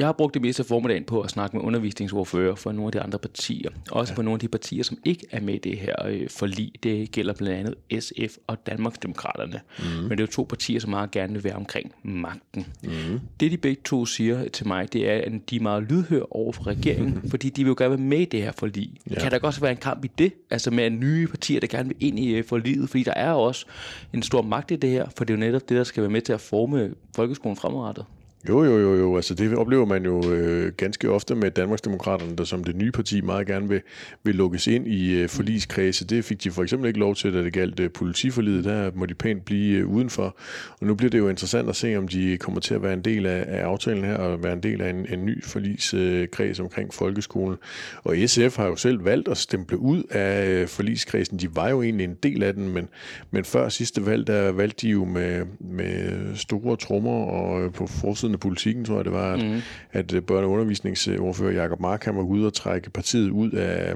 Jeg 0.00 0.08
har 0.08 0.12
brugt 0.12 0.34
det 0.34 0.42
meste 0.42 0.62
af 0.62 0.66
formiddagen 0.66 1.04
på 1.04 1.20
at 1.20 1.30
snakke 1.30 1.56
med 1.56 1.64
undervisningsordfører 1.64 2.54
for 2.54 2.72
nogle 2.72 2.86
af 2.86 2.92
de 2.92 3.00
andre 3.00 3.18
partier. 3.18 3.70
Også 3.90 4.12
ja. 4.12 4.16
for 4.16 4.22
nogle 4.22 4.34
af 4.34 4.40
de 4.40 4.48
partier, 4.48 4.82
som 4.82 4.98
ikke 5.04 5.26
er 5.30 5.40
med 5.40 5.54
i 5.54 5.58
det 5.58 5.78
her 5.78 5.94
øh, 6.06 6.28
forlig. 6.28 6.72
Det 6.82 7.10
gælder 7.12 7.34
blandt 7.34 7.74
andet 7.90 8.02
SF 8.02 8.36
og 8.46 8.66
Danmarksdemokraterne. 8.66 9.60
Mm. 9.78 9.84
Men 9.84 10.10
det 10.10 10.20
er 10.20 10.22
jo 10.22 10.26
to 10.26 10.46
partier, 10.48 10.80
som 10.80 10.90
meget 10.90 11.10
gerne 11.10 11.32
vil 11.32 11.44
være 11.44 11.54
omkring 11.54 11.92
magten. 12.02 12.66
Mm. 12.82 13.20
Det 13.40 13.50
de 13.50 13.56
begge 13.56 13.82
to 13.84 14.06
siger 14.06 14.48
til 14.48 14.66
mig, 14.66 14.92
det 14.92 15.10
er, 15.10 15.16
at 15.16 15.32
de 15.50 15.56
er 15.56 15.60
meget 15.60 15.82
lydhør 15.82 16.36
over 16.36 16.52
for 16.52 16.66
regeringen, 16.66 17.30
fordi 17.30 17.50
de 17.50 17.64
vil 17.64 17.68
jo 17.68 17.74
gerne 17.78 17.90
være 17.90 18.06
med 18.06 18.18
i 18.20 18.24
det 18.24 18.42
her 18.42 18.52
forlig. 18.52 18.92
Ja. 19.10 19.20
Kan 19.20 19.30
der 19.30 19.38
også 19.42 19.60
være 19.60 19.70
en 19.70 19.76
kamp 19.76 20.04
i 20.04 20.10
det? 20.18 20.32
Altså 20.50 20.70
med 20.70 20.90
nye 20.90 21.26
partier, 21.26 21.60
der 21.60 21.66
gerne 21.66 21.88
vil 21.88 21.96
ind 22.00 22.18
i 22.18 22.34
øh, 22.34 22.44
forliget? 22.44 22.90
Fordi 22.90 23.02
der 23.02 23.14
er 23.16 23.32
også 23.32 23.66
en 24.12 24.22
stor 24.22 24.42
magt 24.42 24.70
i 24.70 24.76
det 24.76 24.90
her, 24.90 25.08
for 25.16 25.24
det 25.24 25.34
er 25.34 25.38
jo 25.38 25.40
netop 25.40 25.68
det, 25.68 25.76
der 25.76 25.84
skal 25.84 26.02
være 26.02 26.10
med 26.10 26.20
til 26.20 26.32
at 26.32 26.40
forme 26.40 26.90
folkeskolen 27.16 27.56
fremadrettet. 27.56 28.04
Jo, 28.48 28.64
jo, 28.64 28.78
jo, 28.78 28.94
jo. 28.94 29.16
Altså, 29.16 29.34
det 29.34 29.54
oplever 29.54 29.84
man 29.84 30.04
jo 30.04 30.32
øh, 30.32 30.72
ganske 30.72 31.10
ofte 31.10 31.34
med 31.34 31.50
Danmarksdemokraterne, 31.50 32.36
der 32.36 32.44
som 32.44 32.64
det 32.64 32.76
nye 32.76 32.92
parti 32.92 33.20
meget 33.20 33.46
gerne 33.46 33.68
vil, 33.68 33.82
vil 34.24 34.34
lukkes 34.34 34.66
ind 34.66 34.86
i 34.86 35.14
øh, 35.14 35.28
forligskredse. 35.28 36.06
Det 36.06 36.24
fik 36.24 36.44
de 36.44 36.50
for 36.50 36.62
eksempel 36.62 36.88
ikke 36.88 37.00
lov 37.00 37.14
til, 37.14 37.34
da 37.34 37.42
det 37.42 37.52
galt 37.52 37.80
øh, 37.80 37.90
politiforlidet. 37.90 38.64
Der 38.64 38.90
må 38.94 39.06
de 39.06 39.14
pænt 39.14 39.44
blive 39.44 39.78
øh, 39.78 39.86
udenfor. 39.86 40.36
Og 40.80 40.86
nu 40.86 40.94
bliver 40.94 41.10
det 41.10 41.18
jo 41.18 41.28
interessant 41.28 41.68
at 41.68 41.76
se, 41.76 41.96
om 41.96 42.08
de 42.08 42.36
kommer 42.36 42.60
til 42.60 42.74
at 42.74 42.82
være 42.82 42.92
en 42.92 43.00
del 43.00 43.26
af, 43.26 43.44
af 43.48 43.64
aftalen 43.64 44.04
her, 44.04 44.14
og 44.14 44.42
være 44.42 44.52
en 44.52 44.62
del 44.62 44.80
af 44.82 44.90
en, 44.90 45.06
en 45.12 45.26
ny 45.26 45.44
forligskreds 45.44 46.58
øh, 46.58 46.64
omkring 46.64 46.94
folkeskolen. 46.94 47.56
Og 48.04 48.16
SF 48.26 48.56
har 48.56 48.66
jo 48.66 48.76
selv 48.76 49.04
valgt 49.04 49.28
at 49.28 49.36
stemple 49.36 49.78
ud 49.78 50.02
af 50.10 50.48
øh, 50.48 50.68
forligskredsen. 50.68 51.38
De 51.38 51.56
var 51.56 51.68
jo 51.68 51.82
egentlig 51.82 52.04
en 52.04 52.16
del 52.22 52.42
af 52.42 52.54
den, 52.54 52.68
men, 52.68 52.88
men 53.30 53.44
før 53.44 53.68
sidste 53.68 54.06
valg, 54.06 54.26
der 54.26 54.52
valgte 54.52 54.86
de 54.86 54.92
jo 54.92 55.04
med, 55.04 55.46
med 55.58 56.20
store 56.36 56.76
trommer 56.76 57.24
og 57.24 57.62
øh, 57.62 57.72
på 57.72 57.86
forsiden 57.86 58.29
forsiden 58.30 58.34
af 58.34 58.40
politikken, 58.40 58.84
tror 58.84 58.96
jeg 58.96 59.04
det 59.04 59.12
var, 59.12 59.32
at, 59.32 59.44
mm. 59.44 59.60
at 59.92 60.14
øh, 60.14 60.22
børne- 60.30 60.44
og 60.44 60.50
undervisningsordfører 60.50 61.52
Mark 61.80 62.04
han 62.04 62.16
var 62.16 62.22
ude 62.22 62.46
og 62.46 62.52
trække 62.54 62.90
partiet 62.90 63.30
ud 63.30 63.50
af, 63.50 63.94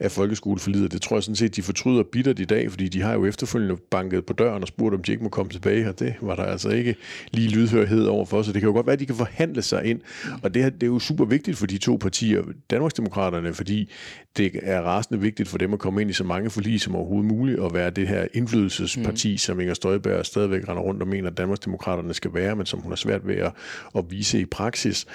af 0.00 0.10
folkeskoleforlidet. 0.10 0.92
Det 0.92 1.02
tror 1.02 1.16
jeg 1.16 1.22
sådan 1.22 1.36
set, 1.36 1.56
de 1.56 1.62
fortryder 1.62 2.02
bittert 2.02 2.38
i 2.38 2.44
dag, 2.44 2.70
fordi 2.70 2.88
de 2.88 3.02
har 3.02 3.12
jo 3.12 3.24
efterfølgende 3.24 3.76
banket 3.90 4.26
på 4.26 4.32
døren 4.32 4.62
og 4.62 4.68
spurgt, 4.68 4.94
om 4.94 5.02
de 5.02 5.12
ikke 5.12 5.24
må 5.24 5.28
komme 5.30 5.52
tilbage, 5.52 5.88
og 5.88 5.98
det 5.98 6.14
var 6.20 6.34
der 6.34 6.42
altså 6.42 6.68
ikke 6.68 6.96
lige 7.32 7.48
lydhørhed 7.48 8.04
overfor, 8.06 8.42
så 8.42 8.52
det 8.52 8.60
kan 8.60 8.68
jo 8.68 8.74
godt 8.74 8.86
være, 8.86 8.92
at 8.92 9.00
de 9.00 9.06
kan 9.06 9.14
forhandle 9.14 9.62
sig 9.62 9.84
ind, 9.84 10.00
og 10.42 10.54
det, 10.54 10.74
det 10.74 10.82
er 10.82 10.86
jo 10.86 10.98
super 10.98 11.24
vigtigt 11.24 11.58
for 11.58 11.66
de 11.66 11.78
to 11.78 11.96
partier, 11.96 12.42
Danmarksdemokraterne, 12.70 13.54
fordi 13.54 13.90
det 14.36 14.60
er 14.62 14.80
rasende 14.80 15.20
vigtigt 15.20 15.48
for 15.48 15.58
dem 15.58 15.72
at 15.72 15.78
komme 15.78 16.00
ind 16.00 16.10
i 16.10 16.12
så 16.12 16.24
mange 16.24 16.50
forlig 16.50 16.80
som 16.80 16.96
overhovedet 16.96 17.32
muligt, 17.32 17.58
og 17.58 17.74
være 17.74 17.90
det 17.90 18.08
her 18.08 18.26
indflydelsesparti, 18.34 19.32
mm. 19.32 19.38
som 19.38 19.60
Inger 19.60 19.74
Støjberg 19.74 20.26
stadigvæk 20.26 20.68
render 20.68 20.82
rundt 20.82 21.02
og 21.02 21.08
mener, 21.08 21.30
at 21.30 21.36
Danmarksdemokraterne 21.36 22.14
skal 22.14 22.34
være, 22.34 22.56
men 22.56 22.66
som 22.66 22.80
hun 22.80 22.90
har 22.90 22.96
svært 22.96 23.26
ved 23.26 23.36
at, 23.36 23.52
at 23.96 24.04
vise 24.10 24.40
i 24.40 24.44
praksis 24.44 25.06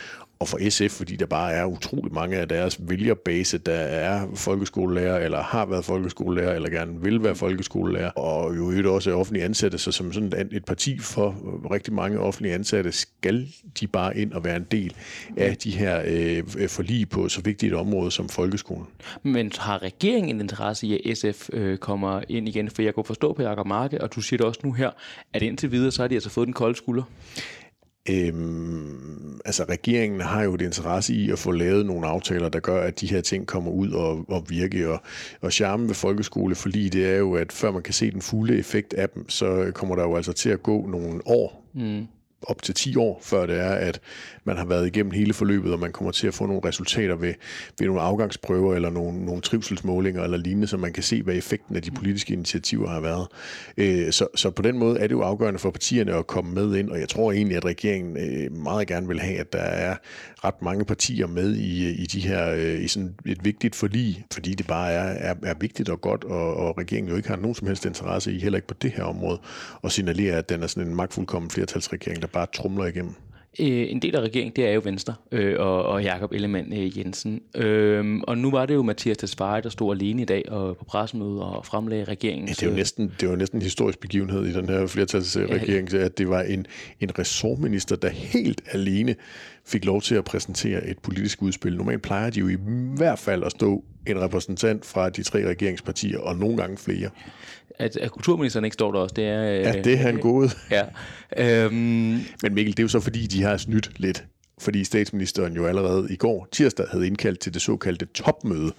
og 0.41 0.47
for 0.47 0.69
SF, 0.69 0.97
fordi 0.97 1.15
der 1.15 1.25
bare 1.25 1.53
er 1.53 1.65
utrolig 1.65 2.13
mange 2.13 2.37
af 2.37 2.47
deres 2.47 2.77
vælgerbase, 2.79 3.57
der 3.57 3.73
er 3.73 4.27
folkeskolelærer, 4.35 5.25
eller 5.25 5.43
har 5.43 5.65
været 5.65 5.85
folkeskolelærer, 5.85 6.55
eller 6.55 6.69
gerne 6.69 7.01
vil 7.01 7.23
være 7.23 7.35
folkeskolelærer, 7.35 8.09
og 8.09 8.57
jo 8.57 8.61
øvrigt 8.61 8.87
også 8.87 9.11
er 9.11 9.15
offentlige 9.15 9.45
ansatte, 9.45 9.77
så 9.77 9.91
som 9.91 10.13
sådan 10.13 10.49
et 10.51 10.65
parti 10.65 10.99
for 10.99 11.35
rigtig 11.71 11.93
mange 11.93 12.19
offentlige 12.19 12.53
ansatte, 12.53 12.91
skal 12.91 13.47
de 13.79 13.87
bare 13.87 14.17
ind 14.17 14.33
og 14.33 14.43
være 14.43 14.55
en 14.55 14.67
del 14.71 14.95
af 15.37 15.57
de 15.57 15.71
her 15.71 16.01
øh, 16.05 16.69
forlig 16.69 17.09
på 17.09 17.29
så 17.29 17.41
vigtigt 17.41 17.73
et 17.73 17.79
område 17.79 18.11
som 18.11 18.29
folkeskolen. 18.29 18.87
Men 19.23 19.51
har 19.59 19.83
regeringen 19.83 20.35
en 20.35 20.41
interesse 20.41 20.87
i, 20.87 21.09
at 21.09 21.17
SF 21.17 21.49
øh, 21.53 21.77
kommer 21.77 22.21
ind 22.29 22.47
igen? 22.47 22.69
For 22.69 22.81
jeg 22.81 22.95
kunne 22.95 23.05
forstå 23.05 23.33
på 23.33 23.41
Jacob 23.41 23.67
Marke, 23.67 24.01
og 24.01 24.15
du 24.15 24.21
siger 24.21 24.37
det 24.37 24.45
også 24.45 24.59
nu 24.63 24.71
her, 24.71 24.89
at 25.33 25.41
indtil 25.41 25.71
videre, 25.71 25.91
så 25.91 26.01
har 26.01 26.07
de 26.07 26.15
altså 26.15 26.29
fået 26.29 26.45
den 26.45 26.53
kolde 26.53 26.75
skulder. 26.75 27.03
Øhm, 28.09 29.39
altså 29.45 29.63
regeringen 29.69 30.21
har 30.21 30.43
jo 30.43 30.53
et 30.53 30.61
interesse 30.61 31.13
i 31.13 31.31
at 31.31 31.39
få 31.39 31.51
lavet 31.51 31.85
nogle 31.85 32.07
aftaler, 32.07 32.49
der 32.49 32.59
gør, 32.59 32.81
at 32.81 33.01
de 33.01 33.07
her 33.07 33.21
ting 33.21 33.47
kommer 33.47 33.71
ud 33.71 33.91
og, 33.91 34.25
og 34.29 34.45
virke. 34.49 34.89
Og, 34.89 35.01
og 35.41 35.53
charmen 35.53 35.87
ved 35.87 35.95
folkeskole, 35.95 36.55
fordi 36.55 36.89
det 36.89 37.09
er 37.09 37.17
jo, 37.17 37.35
at 37.35 37.51
før 37.51 37.71
man 37.71 37.83
kan 37.83 37.93
se 37.93 38.11
den 38.11 38.21
fulde 38.21 38.57
effekt 38.57 38.93
af 38.93 39.09
dem, 39.09 39.29
så 39.29 39.71
kommer 39.75 39.95
der 39.95 40.03
jo 40.03 40.15
altså 40.15 40.33
til 40.33 40.49
at 40.49 40.63
gå 40.63 40.87
nogle 40.87 41.21
år. 41.27 41.65
Mm 41.73 42.07
op 42.43 42.61
til 42.61 42.75
10 42.75 42.95
år, 42.95 43.19
før 43.23 43.45
det 43.45 43.59
er, 43.59 43.71
at 43.71 43.99
man 44.43 44.57
har 44.57 44.65
været 44.65 44.87
igennem 44.87 45.11
hele 45.11 45.33
forløbet, 45.33 45.73
og 45.73 45.79
man 45.79 45.91
kommer 45.91 46.11
til 46.11 46.27
at 46.27 46.33
få 46.33 46.45
nogle 46.45 46.61
resultater 46.65 47.15
ved, 47.15 47.33
ved 47.79 47.87
nogle 47.87 48.01
afgangsprøver 48.01 48.75
eller 48.75 48.89
nogle, 48.89 49.25
nogle 49.25 49.41
trivselsmålinger 49.41 50.23
eller 50.23 50.37
lignende, 50.37 50.67
så 50.67 50.77
man 50.77 50.93
kan 50.93 51.03
se, 51.03 51.23
hvad 51.23 51.35
effekten 51.35 51.75
af 51.75 51.81
de 51.81 51.91
politiske 51.91 52.33
initiativer 52.33 52.89
har 52.89 52.99
været. 52.99 53.27
Øh, 53.77 54.11
så, 54.11 54.27
så 54.35 54.49
på 54.49 54.61
den 54.61 54.77
måde 54.77 54.99
er 54.99 55.07
det 55.07 55.11
jo 55.11 55.21
afgørende 55.21 55.59
for 55.59 55.71
partierne 55.71 56.15
at 56.15 56.27
komme 56.27 56.53
med 56.53 56.75
ind, 56.75 56.89
og 56.89 56.99
jeg 56.99 57.09
tror 57.09 57.31
egentlig, 57.31 57.57
at 57.57 57.65
regeringen 57.65 58.17
øh, 58.17 58.51
meget 58.51 58.87
gerne 58.87 59.07
vil 59.07 59.19
have, 59.19 59.37
at 59.37 59.53
der 59.53 59.59
er 59.59 59.95
ret 60.43 60.61
mange 60.61 60.85
partier 60.85 61.27
med 61.27 61.55
i, 61.55 61.89
i 61.89 62.05
de 62.05 62.19
her 62.19 62.51
øh, 62.51 62.83
i 62.83 62.87
sådan 62.87 63.15
et 63.25 63.45
vigtigt 63.45 63.75
forlig, 63.75 64.25
fordi 64.33 64.53
det 64.53 64.67
bare 64.67 64.91
er, 64.91 65.31
er, 65.31 65.35
er 65.43 65.53
vigtigt 65.59 65.89
og 65.89 66.01
godt, 66.01 66.23
og, 66.23 66.53
og 66.55 66.77
regeringen 66.77 67.09
jo 67.09 67.15
ikke 67.17 67.29
har 67.29 67.35
nogen 67.35 67.55
som 67.55 67.67
helst 67.67 67.85
interesse 67.85 68.33
i, 68.33 68.39
heller 68.39 68.57
ikke 68.57 68.67
på 68.67 68.75
det 68.81 68.91
her 68.91 69.03
område, 69.03 69.39
og 69.81 69.91
signalere, 69.91 70.35
at 70.35 70.49
den 70.49 70.63
er 70.63 70.67
sådan 70.67 70.87
en 70.87 70.95
magtfuldkommen 70.95 71.51
flertalsregering, 71.51 72.21
der 72.21 72.27
bare 72.31 72.47
trumler 72.53 72.85
igennem. 72.85 73.15
Øh, 73.59 73.91
en 73.91 74.01
del 74.01 74.15
af 74.15 74.21
regeringen, 74.21 74.53
det 74.55 74.67
er 74.67 74.71
jo 74.71 74.81
Venstre 74.83 75.13
øh, 75.31 75.55
og, 75.59 75.83
og 75.83 76.03
Jakob 76.03 76.31
Ellemann 76.31 76.73
øh, 76.73 76.97
Jensen. 76.97 77.41
Øh, 77.55 78.19
og 78.23 78.37
nu 78.37 78.51
var 78.51 78.65
det 78.65 78.73
jo 78.73 78.83
Mathias 78.83 79.17
Tesfaye, 79.17 79.61
der 79.61 79.69
stod 79.69 79.95
alene 79.95 80.21
i 80.21 80.25
dag 80.25 80.51
og 80.51 80.77
på 80.77 80.85
pressemødet 80.85 81.41
og 81.41 81.65
fremlagde 81.65 82.03
regeringen. 82.03 82.47
Ja, 82.47 82.53
det, 82.53 82.63
er 82.63 82.69
jo 82.69 82.75
næsten, 82.75 83.11
det 83.19 83.29
var 83.29 83.35
næsten 83.35 83.57
en 83.57 83.61
historisk 83.61 83.99
begivenhed 83.99 84.45
i 84.45 84.53
den 84.53 84.69
her 84.69 84.87
flertalsregering, 84.87 85.93
ja, 85.93 85.97
at 85.97 86.17
det 86.17 86.29
var 86.29 86.41
en, 86.41 86.65
en 86.99 87.19
ressortminister, 87.19 87.95
der 87.95 88.09
helt 88.09 88.61
alene 88.71 89.15
fik 89.65 89.85
lov 89.85 90.01
til 90.01 90.15
at 90.15 90.25
præsentere 90.25 90.87
et 90.87 90.99
politisk 90.99 91.41
udspil. 91.41 91.77
Normalt 91.77 92.01
plejer 92.01 92.29
de 92.29 92.39
jo 92.39 92.47
i 92.47 92.57
hvert 92.97 93.19
fald 93.19 93.43
at 93.43 93.51
stå 93.51 93.83
en 94.07 94.21
repræsentant 94.21 94.85
fra 94.85 95.09
de 95.09 95.23
tre 95.23 95.49
regeringspartier, 95.49 96.19
og 96.19 96.35
nogle 96.35 96.57
gange 96.57 96.77
flere. 96.77 97.09
At, 97.79 97.97
at 97.97 98.11
kulturministeren 98.11 98.65
ikke 98.65 98.73
står 98.73 98.91
der 98.91 98.99
også, 98.99 99.13
det 99.15 99.25
er... 99.25 99.41
Ja, 99.41 99.81
det 99.81 99.93
er 99.93 99.97
han 99.97 100.17
gået. 100.17 100.57
Ja. 100.71 100.83
Øhm... 101.37 101.73
Men 102.43 102.53
Mikkel, 102.53 102.77
det 102.77 102.79
er 102.79 102.83
jo 102.83 102.87
så 102.87 102.99
fordi, 102.99 103.27
de 103.27 103.43
har 103.43 103.57
snydt 103.57 103.91
lidt. 103.97 104.23
Fordi 104.59 104.83
statsministeren 104.83 105.53
jo 105.53 105.65
allerede 105.65 106.07
i 106.09 106.15
går 106.15 106.47
tirsdag 106.51 106.85
havde 106.91 107.07
indkaldt 107.07 107.39
til 107.39 107.53
det 107.53 107.61
såkaldte 107.61 108.05
topmøde 108.05 108.71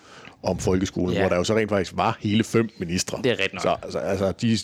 om 0.42 0.58
folkeskolen, 0.58 1.14
ja. 1.14 1.20
hvor 1.20 1.28
der 1.28 1.36
jo 1.36 1.44
så 1.44 1.56
rent 1.56 1.70
faktisk 1.70 1.92
var 1.96 2.18
hele 2.20 2.44
fem 2.44 2.68
ministre. 2.78 3.18
Det 3.24 3.32
er 3.32 3.38
rigtigt 3.38 3.64
nok. 3.64 3.78
Så 3.90 3.98
altså, 3.98 3.98
altså, 3.98 4.32
de 4.32 4.58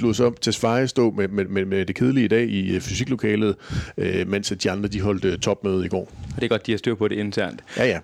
lod 0.00 0.14
så 0.14 0.30
til 0.30 0.52
Sverige 0.52 0.88
stå 0.88 1.10
med, 1.10 1.28
med, 1.28 1.44
med, 1.44 1.64
med 1.64 1.86
det 1.86 1.96
kedelige 1.96 2.24
i 2.24 2.28
dag 2.28 2.48
i 2.48 2.80
fysiklokalet, 2.80 3.56
øh, 3.96 4.28
mens 4.28 4.52
de 4.62 4.70
andre 4.70 4.88
de 4.88 5.00
holdt 5.00 5.24
uh, 5.24 5.34
topmøde 5.34 5.86
i 5.86 5.88
går. 5.88 6.12
Og 6.34 6.36
det 6.36 6.44
er 6.44 6.48
godt, 6.48 6.66
de 6.66 6.72
har 6.72 6.78
styr 6.78 6.94
på 6.94 7.08
det 7.08 7.16
internt. 7.16 7.64
Ja, 7.76 7.86
ja 7.86 7.98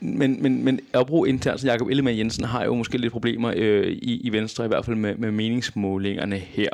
men, 0.00 0.42
men, 0.42 0.64
men 0.64 0.80
Ørbro 0.96 1.24
internt, 1.24 1.60
så 1.60 1.66
Jakob 1.66 1.88
Ellemann 1.88 2.18
Jensen 2.18 2.44
har 2.44 2.64
jo 2.64 2.74
måske 2.74 2.98
lidt 2.98 3.12
problemer 3.12 3.52
øh, 3.56 3.86
i, 3.86 4.20
i 4.24 4.32
Venstre, 4.32 4.64
i 4.64 4.68
hvert 4.68 4.84
fald 4.84 4.96
med, 4.96 5.16
med 5.16 5.30
meningsmålingerne 5.30 6.36
her. 6.36 6.68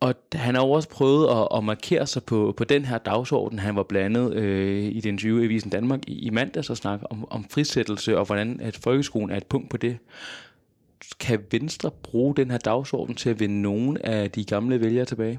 Og 0.00 0.14
han 0.32 0.54
har 0.54 0.62
jo 0.62 0.70
også 0.70 0.88
prøvet 0.88 1.28
at, 1.40 1.48
at 1.58 1.64
markere 1.64 2.06
sig 2.06 2.24
på, 2.24 2.54
på 2.56 2.64
den 2.64 2.84
her 2.84 2.98
dagsorden. 2.98 3.58
Han 3.58 3.76
var 3.76 3.82
blandet 3.82 4.34
øh, 4.34 4.84
i 4.84 5.00
den 5.00 5.18
20. 5.18 5.44
Avisen 5.44 5.70
Danmark 5.70 6.00
i, 6.06 6.26
i 6.26 6.30
mandags 6.30 6.70
og 6.70 6.76
snakke 6.76 7.10
om, 7.10 7.26
om 7.30 7.46
frisættelse 7.50 8.18
og 8.18 8.26
hvordan 8.26 8.60
at 8.60 8.76
folkeskolen 8.76 9.30
er 9.30 9.36
et 9.36 9.46
punkt 9.46 9.70
på 9.70 9.76
det. 9.76 9.98
Kan 11.20 11.40
Venstre 11.50 11.90
bruge 12.02 12.36
den 12.36 12.50
her 12.50 12.58
dagsorden 12.58 13.14
til 13.14 13.30
at 13.30 13.40
vinde 13.40 13.62
nogen 13.62 13.96
af 13.96 14.30
de 14.30 14.44
gamle 14.44 14.80
vælgere 14.80 15.04
tilbage? 15.04 15.38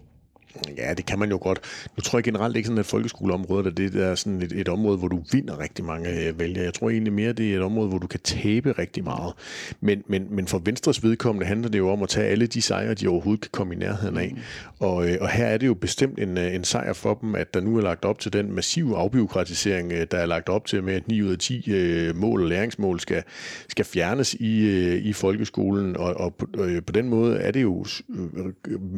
Ja, 0.78 0.94
det 0.94 1.06
kan 1.06 1.20
man 1.20 1.30
jo 1.30 1.40
godt. 1.42 1.60
Nu 1.98 2.02
tror 2.02 2.20
jeg 2.20 2.24
generelt 2.24 2.56
ikke 2.56 2.68
sådan, 2.68 2.80
at 2.80 2.86
folkeskoleområdet 2.86 3.68
er 3.68 3.72
det 3.72 3.94
der 3.94 4.06
er 4.06 4.16
sådan 4.16 4.42
et, 4.42 4.52
et 4.52 4.70
område, 4.70 4.98
hvor 4.98 5.08
du 5.08 5.24
vinder 5.32 5.60
rigtig 5.60 5.86
mange 5.86 6.28
øh, 6.28 6.40
vælgere. 6.40 6.66
Jeg 6.66 6.74
tror 6.74 6.90
egentlig 6.90 7.14
mere, 7.14 7.34
det 7.34 7.52
er 7.52 7.58
et 7.58 7.64
område, 7.64 7.90
hvor 7.90 7.98
du 7.98 8.08
kan 8.08 8.20
tabe 8.20 8.72
rigtig 8.72 9.04
meget. 9.04 9.34
Men, 9.82 10.04
men, 10.08 10.28
men 10.30 10.48
for 10.48 10.62
Venstres 10.66 11.04
vedkommende 11.04 11.46
handler 11.46 11.70
det 11.70 11.80
jo 11.80 11.90
om 11.90 12.04
at 12.04 12.10
tage 12.10 12.28
alle 12.28 12.48
de 12.48 12.62
sejre, 12.62 12.94
de 12.94 13.08
overhovedet 13.08 13.42
kan 13.42 13.50
komme 13.52 13.74
i 13.74 13.78
nærheden 13.78 14.18
af. 14.18 14.32
Mm. 14.36 14.42
Og, 14.80 15.10
øh, 15.10 15.18
og 15.22 15.30
her 15.30 15.46
er 15.46 15.58
det 15.58 15.68
jo 15.68 15.74
bestemt 15.74 16.20
en, 16.20 16.38
øh, 16.38 16.56
en 16.56 16.64
sejr 16.64 16.94
for 16.94 17.14
dem, 17.14 17.36
at 17.36 17.54
der 17.54 17.62
nu 17.62 17.78
er 17.78 17.82
lagt 17.82 18.06
op 18.06 18.20
til 18.20 18.34
den 18.34 18.52
massive 18.52 18.98
afbiokratisering, 18.98 19.92
der 20.12 20.18
er 20.18 20.26
lagt 20.26 20.50
op 20.50 20.66
til 20.66 20.84
med, 20.84 20.94
at 20.94 21.08
9 21.08 21.22
ud 21.22 21.32
af 21.32 21.38
10 21.38 22.12
mål 22.16 22.42
og 22.42 22.48
læringsmål 22.48 23.00
skal, 23.00 23.24
skal 23.70 23.86
fjernes 23.86 24.34
i, 24.34 24.96
i 24.98 25.14
folkeskolen. 25.14 25.98
Og, 25.98 26.14
og 26.14 26.36
på, 26.36 26.48
på 26.88 26.94
den 26.94 27.10
måde 27.10 27.38
er 27.38 27.52
det 27.52 27.62
jo 27.62 27.86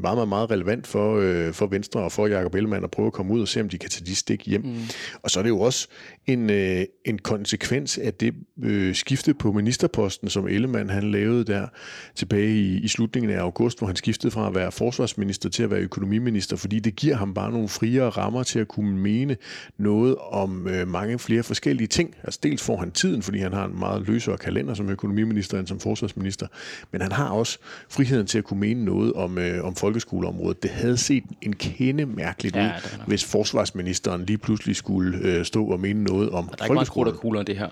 meget, 0.01 0.17
meget, 0.17 0.27
meget 0.27 0.51
relevant 0.51 0.87
for 0.87 1.48
øh, 1.49 1.53
for 1.53 1.67
Venstre 1.67 1.99
og 1.99 2.11
for 2.11 2.27
Jakob 2.27 2.55
Ellemann 2.55 2.83
at 2.83 2.91
prøve 2.91 3.07
at 3.07 3.13
komme 3.13 3.33
ud 3.33 3.41
og 3.41 3.47
se, 3.47 3.61
om 3.61 3.69
de 3.69 3.77
kan 3.77 3.89
tage 3.89 4.05
de 4.05 4.15
stik 4.15 4.47
hjem. 4.47 4.61
Mm. 4.61 4.75
Og 5.23 5.29
så 5.29 5.39
er 5.39 5.43
det 5.43 5.49
jo 5.49 5.59
også 5.59 5.87
en, 6.27 6.49
øh, 6.49 6.85
en 7.05 7.19
konsekvens 7.19 7.97
af 7.97 8.13
det 8.13 8.33
øh, 8.63 8.95
skifte 8.95 9.33
på 9.33 9.51
ministerposten, 9.51 10.29
som 10.29 10.47
Ellemann 10.47 10.89
han 10.89 11.11
lavede 11.11 11.43
der 11.43 11.67
tilbage 12.15 12.49
i, 12.49 12.77
i 12.77 12.87
slutningen 12.87 13.31
af 13.31 13.39
august, 13.39 13.77
hvor 13.77 13.87
han 13.87 13.95
skiftede 13.95 14.31
fra 14.31 14.47
at 14.47 14.55
være 14.55 14.71
forsvarsminister 14.71 15.49
til 15.49 15.63
at 15.63 15.71
være 15.71 15.79
økonomiminister, 15.79 16.55
fordi 16.57 16.79
det 16.79 16.95
giver 16.95 17.15
ham 17.15 17.33
bare 17.33 17.51
nogle 17.51 17.67
friere 17.67 18.09
rammer 18.09 18.43
til 18.43 18.59
at 18.59 18.67
kunne 18.67 18.97
mene 18.97 19.37
noget 19.77 20.15
om 20.15 20.67
øh, 20.67 20.87
mange 20.87 21.19
flere 21.19 21.43
forskellige 21.43 21.87
ting. 21.87 22.15
Altså 22.23 22.39
dels 22.43 22.63
får 22.63 22.77
han 22.77 22.91
tiden, 22.91 23.21
fordi 23.21 23.39
han 23.39 23.53
har 23.53 23.65
en 23.65 23.79
meget 23.79 24.07
løsere 24.07 24.37
kalender 24.37 24.73
som 24.73 24.89
økonomiminister 24.89 25.59
end 25.59 25.67
som 25.67 25.79
forsvarsminister, 25.79 26.47
men 26.91 27.01
han 27.01 27.11
har 27.11 27.29
også 27.29 27.57
friheden 27.89 28.27
til 28.27 28.37
at 28.37 28.43
kunne 28.43 28.59
mene 28.59 28.85
noget 28.85 29.13
om, 29.13 29.37
øh, 29.37 29.65
om 29.65 29.75
folkeskoleområdet. 29.75 30.63
Det 30.63 30.71
havde 30.71 30.97
set 30.97 31.23
en 31.41 31.53
kende 31.53 32.05
mærkeligt 32.05 32.55
ja, 32.55 32.67
ud, 32.67 32.99
hvis 33.07 33.25
forsvarsministeren 33.25 34.25
lige 34.25 34.37
pludselig 34.37 34.75
skulle 34.75 35.17
øh, 35.21 35.45
stå 35.45 35.65
og 35.65 35.79
mene 35.79 36.03
noget 36.03 36.29
om 36.29 36.45
Der 36.45 36.55
er 36.59 36.65
ikke 36.65 36.73
meget 36.73 36.89
krudt 36.89 37.07
og 37.07 37.15
kugler 37.15 37.43
det 37.43 37.57
her. 37.57 37.69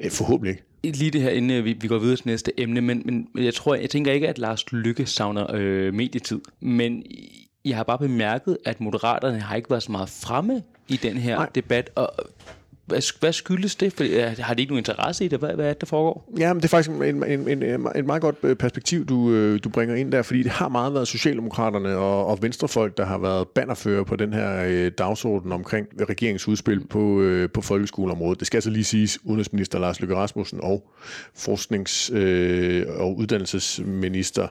Øh, 0.00 0.10
forhåbentlig 0.10 0.50
ikke. 0.50 0.98
Lige 0.98 1.10
det 1.10 1.22
her, 1.22 1.30
inden 1.30 1.64
vi, 1.64 1.72
vi 1.80 1.88
går 1.88 1.98
videre 1.98 2.16
til 2.16 2.26
næste 2.26 2.60
emne, 2.60 2.80
men, 2.80 3.02
men 3.04 3.28
jeg 3.44 3.54
tror, 3.54 3.74
jeg 3.74 3.90
tænker 3.90 4.12
ikke, 4.12 4.28
at 4.28 4.38
Lars 4.38 4.72
Lykke 4.72 5.06
savner 5.06 5.46
øh, 5.54 5.94
medietid, 5.94 6.40
men 6.60 7.02
jeg 7.64 7.76
har 7.76 7.84
bare 7.84 7.98
bemærket, 7.98 8.58
at 8.64 8.80
moderaterne 8.80 9.40
har 9.40 9.56
ikke 9.56 9.70
været 9.70 9.82
så 9.82 9.92
meget 9.92 10.08
fremme 10.08 10.62
i 10.88 10.96
den 10.96 11.16
her 11.16 11.36
Nej. 11.36 11.48
debat, 11.54 11.90
og 11.94 12.12
hvad, 12.86 13.20
hvad 13.20 13.32
skyldes 13.32 13.76
det? 13.76 13.92
For, 13.92 14.04
har 14.42 14.54
de 14.54 14.62
ikke 14.62 14.72
nogen 14.72 14.80
interesse 14.80 15.24
i 15.24 15.28
det? 15.28 15.38
Hvad, 15.38 15.54
hvad 15.54 15.64
er 15.64 15.72
det, 15.72 15.80
der 15.80 15.86
foregår? 15.86 16.32
Ja, 16.38 16.52
men 16.52 16.60
det 16.60 16.64
er 16.64 16.68
faktisk 16.68 16.90
en, 16.90 17.24
en, 17.24 17.48
en, 17.48 17.62
en 17.96 18.06
meget 18.06 18.22
godt 18.22 18.36
øh, 18.42 18.56
perspektiv, 18.56 19.06
du, 19.06 19.30
øh, 19.30 19.60
du 19.64 19.68
bringer 19.68 19.94
ind 19.94 20.12
der, 20.12 20.22
fordi 20.22 20.42
det 20.42 20.50
har 20.50 20.68
meget 20.68 20.94
været 20.94 21.08
Socialdemokraterne 21.08 21.96
og, 21.96 22.26
og 22.26 22.42
Venstrefolk, 22.42 22.96
der 22.96 23.04
har 23.04 23.18
været 23.18 23.48
bannerfører 23.48 24.04
på 24.04 24.16
den 24.16 24.32
her 24.32 24.64
øh, 24.68 24.92
dagsorden 24.98 25.52
omkring 25.52 25.86
regeringsudspil 26.10 26.86
på, 26.86 27.20
øh, 27.20 27.50
på 27.50 27.60
folkeskoleområdet. 27.60 28.38
Det 28.38 28.46
skal 28.46 28.56
altså 28.56 28.70
lige 28.70 28.84
siges, 28.84 29.18
udenrigsminister 29.24 29.78
Lars 29.78 30.00
Løkke 30.00 30.16
Rasmussen 30.16 30.60
og 30.62 30.92
forsknings- 31.34 32.14
øh, 32.14 32.86
og 32.88 33.16
uddannelsesminister 33.16 34.48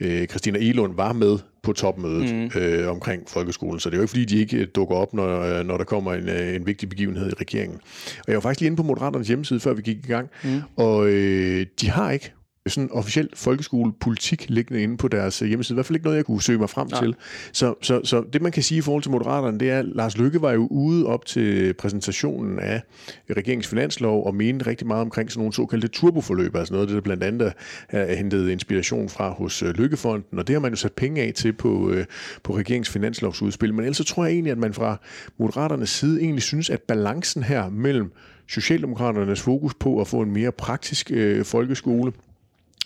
øh, 0.00 0.26
Christina 0.26 0.58
Elund 0.58 0.96
var 0.96 1.12
med 1.12 1.38
på 1.64 1.72
topmødet 1.72 2.34
mm. 2.34 2.60
øh, 2.60 2.90
omkring 2.90 3.22
folkeskolen. 3.28 3.80
Så 3.80 3.90
det 3.90 3.94
er 3.94 3.98
jo 3.98 4.02
ikke, 4.02 4.10
fordi 4.10 4.24
de 4.24 4.38
ikke 4.38 4.56
øh, 4.56 4.66
dukker 4.74 4.96
op, 4.96 5.14
når, 5.14 5.40
øh, 5.40 5.66
når 5.66 5.76
der 5.76 5.84
kommer 5.84 6.14
en, 6.14 6.28
øh, 6.28 6.54
en 6.54 6.66
vigtig 6.66 6.88
begivenhed 6.88 7.30
i 7.30 7.34
regeringen. 7.40 7.80
Og 8.18 8.24
jeg 8.28 8.34
var 8.34 8.40
faktisk 8.40 8.60
lige 8.60 8.66
inde 8.66 8.76
på 8.76 8.82
Moderaternes 8.82 9.28
hjemmeside, 9.28 9.60
før 9.60 9.74
vi 9.74 9.82
gik 9.82 9.96
i 9.96 10.08
gang, 10.08 10.30
mm. 10.44 10.60
og 10.76 11.08
øh, 11.08 11.66
de 11.80 11.90
har 11.90 12.10
ikke 12.10 12.32
sådan 12.70 12.88
officiel 12.92 13.28
folkeskolepolitik 13.34 14.46
liggende 14.48 14.82
inde 14.82 14.96
på 14.96 15.08
deres 15.08 15.38
hjemmeside. 15.38 15.74
I 15.74 15.76
hvert 15.76 15.86
fald 15.86 15.96
ikke 15.96 16.04
noget, 16.04 16.16
jeg 16.16 16.24
kunne 16.24 16.42
søge 16.42 16.58
mig 16.58 16.70
frem 16.70 16.88
Nej. 16.90 17.00
til. 17.00 17.14
Så, 17.52 17.74
så, 17.82 18.00
så 18.04 18.24
det, 18.32 18.42
man 18.42 18.52
kan 18.52 18.62
sige 18.62 18.78
i 18.78 18.80
forhold 18.80 19.02
til 19.02 19.12
Moderaterne, 19.12 19.58
det 19.58 19.70
er, 19.70 19.78
at 19.78 19.84
Lars 19.84 20.18
Lykke 20.18 20.42
var 20.42 20.52
jo 20.52 20.66
ude 20.66 21.06
op 21.06 21.26
til 21.26 21.74
præsentationen 21.74 22.58
af 22.58 22.82
regeringens 23.30 23.66
finanslov 23.66 24.26
og 24.26 24.34
mente 24.34 24.66
rigtig 24.66 24.86
meget 24.86 25.00
omkring 25.00 25.30
sådan 25.30 25.40
nogle 25.40 25.52
såkaldte 25.52 25.88
turboforløb, 25.88 26.56
altså 26.56 26.74
noget 26.74 26.82
af 26.82 26.88
det, 26.88 26.94
der 26.94 27.00
blandt 27.00 27.22
andet 27.22 27.52
er 27.88 28.14
hentet 28.14 28.48
inspiration 28.48 29.08
fra 29.08 29.30
hos 29.30 29.62
øh, 29.62 29.74
Lykkefonden, 29.74 30.38
og 30.38 30.46
det 30.46 30.54
har 30.54 30.60
man 30.60 30.72
jo 30.72 30.76
sat 30.76 30.92
penge 30.92 31.22
af 31.22 31.32
til 31.34 31.52
på, 31.52 31.90
øh, 31.90 32.04
på 32.42 32.56
regeringens 32.56 32.88
finanslovsudspil. 32.88 33.74
Men 33.74 33.84
ellers 33.84 33.96
så 33.96 34.04
tror 34.04 34.24
jeg 34.24 34.32
egentlig, 34.32 34.50
at 34.50 34.58
man 34.58 34.74
fra 34.74 35.00
Moderaternes 35.38 35.90
side 35.90 36.20
egentlig 36.20 36.42
synes, 36.42 36.70
at 36.70 36.80
balancen 36.82 37.42
her 37.42 37.68
mellem 37.68 38.12
Socialdemokraternes 38.48 39.40
fokus 39.40 39.74
på 39.74 40.00
at 40.00 40.08
få 40.08 40.20
en 40.20 40.32
mere 40.32 40.52
praktisk 40.52 41.10
øh, 41.14 41.44
folkeskole, 41.44 42.12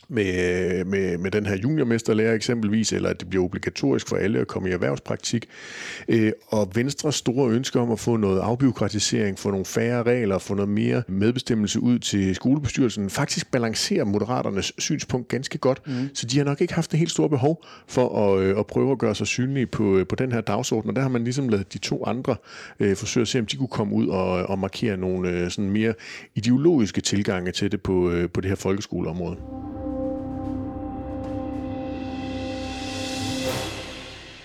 med, 0.08 0.84
med, 0.84 1.18
med 1.18 1.30
den 1.30 1.46
her 1.46 1.56
juniormesterlærer 1.56 2.34
eksempelvis, 2.34 2.92
eller 2.92 3.08
at 3.08 3.20
det 3.20 3.28
bliver 3.28 3.44
obligatorisk 3.44 4.08
for 4.08 4.16
alle 4.16 4.38
at 4.38 4.46
komme 4.46 4.68
i 4.68 4.72
erhvervspraktik. 4.72 5.48
Øh, 6.08 6.32
og 6.48 6.70
Venstres 6.74 7.14
store 7.14 7.50
ønske 7.50 7.80
om 7.80 7.90
at 7.90 8.00
få 8.00 8.16
noget 8.16 8.40
afbiokratisering, 8.40 9.38
få 9.38 9.50
nogle 9.50 9.64
færre 9.64 10.02
regler, 10.02 10.38
få 10.38 10.54
noget 10.54 10.68
mere 10.68 11.02
medbestemmelse 11.08 11.80
ud 11.80 11.98
til 11.98 12.34
skolebestyrelsen, 12.34 13.10
faktisk 13.10 13.50
balancerer 13.50 14.04
Moderaternes 14.04 14.72
synspunkt 14.78 15.28
ganske 15.28 15.58
godt. 15.58 15.82
Mm. 15.86 15.92
Så 16.14 16.26
de 16.26 16.38
har 16.38 16.44
nok 16.44 16.60
ikke 16.60 16.74
haft 16.74 16.90
det 16.90 16.98
helt 16.98 17.10
store 17.10 17.28
behov 17.28 17.64
for 17.86 18.34
at, 18.34 18.42
øh, 18.42 18.58
at 18.58 18.66
prøve 18.66 18.92
at 18.92 18.98
gøre 18.98 19.14
sig 19.14 19.26
synlige 19.26 19.66
på, 19.66 20.04
på 20.08 20.16
den 20.16 20.32
her 20.32 20.40
dagsorden. 20.40 20.90
Og 20.90 20.96
der 20.96 21.02
har 21.02 21.08
man 21.08 21.24
ligesom 21.24 21.48
lavet 21.48 21.72
de 21.72 21.78
to 21.78 22.04
andre 22.06 22.36
øh, 22.80 22.96
forsøge 22.96 23.22
at 23.22 23.28
se, 23.28 23.38
om 23.38 23.46
de 23.46 23.56
kunne 23.56 23.68
komme 23.68 23.94
ud 23.94 24.06
og, 24.06 24.30
og 24.30 24.58
markere 24.58 24.96
nogle 24.96 25.30
øh, 25.30 25.50
sådan 25.50 25.70
mere 25.70 25.94
ideologiske 26.34 27.00
tilgange 27.00 27.52
til 27.52 27.72
det 27.72 27.82
på, 27.82 28.10
øh, 28.10 28.30
på 28.30 28.40
det 28.40 28.48
her 28.48 28.56
folkeskoleområde. 28.56 29.36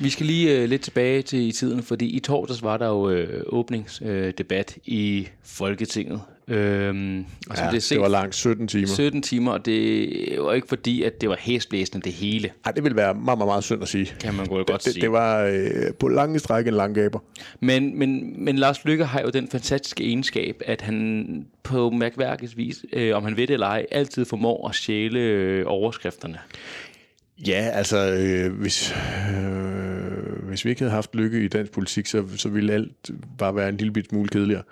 Vi 0.03 0.09
skal 0.09 0.25
lige 0.25 0.57
øh, 0.61 0.69
lidt 0.69 0.81
tilbage 0.81 1.21
til 1.21 1.39
i 1.47 1.51
tiden, 1.51 1.83
fordi 1.83 2.05
i 2.05 2.19
torsdags 2.19 2.63
var 2.63 2.77
der 2.77 2.87
jo 2.87 3.09
øh, 3.09 3.43
åbningsdebat 3.45 4.73
øh, 4.77 4.81
i 4.93 5.27
Folketinget. 5.43 6.21
Øhm, 6.47 7.25
og 7.49 7.57
som 7.57 7.65
Ja, 7.65 7.71
det, 7.71 7.77
er 7.77 7.81
set, 7.81 7.95
det 7.95 8.01
var 8.01 8.07
langt 8.07 8.35
17 8.35 8.67
timer. 8.67 8.87
17 8.87 9.21
timer, 9.21 9.51
og 9.51 9.65
det 9.65 10.09
var 10.39 10.53
ikke 10.53 10.67
fordi, 10.67 11.03
at 11.03 11.21
det 11.21 11.29
var 11.29 11.37
hæsblæsende 11.39 12.03
det 12.03 12.13
hele, 12.13 12.49
Ej, 12.65 12.71
det 12.71 12.83
ville 12.83 12.95
være 12.95 13.13
meget, 13.13 13.37
meget, 13.37 13.47
meget 13.47 13.63
synd 13.63 13.81
at 13.81 13.87
sige. 13.87 14.05
kan 14.19 14.33
man 14.33 14.45
godt 14.45 14.67
Det, 14.67 14.81
sige. 14.81 15.01
det 15.01 15.11
var 15.11 15.43
øh, 15.43 15.93
på 15.99 16.07
lange 16.07 16.39
stræk 16.39 16.67
en 16.67 16.73
lang 16.73 16.95
gaber. 16.95 17.19
Men, 17.59 17.99
men, 17.99 18.33
men 18.45 18.55
Lars 18.57 18.85
Lykke 18.85 19.05
har 19.05 19.21
jo 19.21 19.29
den 19.29 19.47
fantastiske 19.47 20.03
egenskab, 20.03 20.61
at 20.65 20.81
han 20.81 21.45
på 21.63 21.89
mærkværkets 21.89 22.57
vis, 22.57 22.85
øh, 22.93 23.15
om 23.17 23.23
han 23.23 23.37
ved 23.37 23.47
det 23.47 23.53
eller 23.53 23.67
ej, 23.67 23.85
altid 23.91 24.25
formår 24.25 24.67
at 24.69 24.75
stjæle 24.75 25.19
øh, 25.19 25.63
overskrifterne. 25.67 26.37
Ja, 27.47 27.69
altså, 27.73 27.97
øh, 28.11 28.53
hvis, 28.59 28.93
øh, 29.29 29.72
hvis 30.53 30.65
vi 30.65 30.69
ikke 30.69 30.81
havde 30.81 30.91
haft 30.91 31.15
lykke 31.15 31.45
i 31.45 31.47
dansk 31.47 31.71
politik, 31.71 32.05
så, 32.05 32.23
så 32.37 32.49
ville 32.49 32.73
alt 32.73 33.11
bare 33.37 33.55
være 33.55 33.69
en 33.69 33.77
lille 33.77 33.93
bit 33.93 34.09
smule 34.09 34.29
kedeligere. 34.29 34.63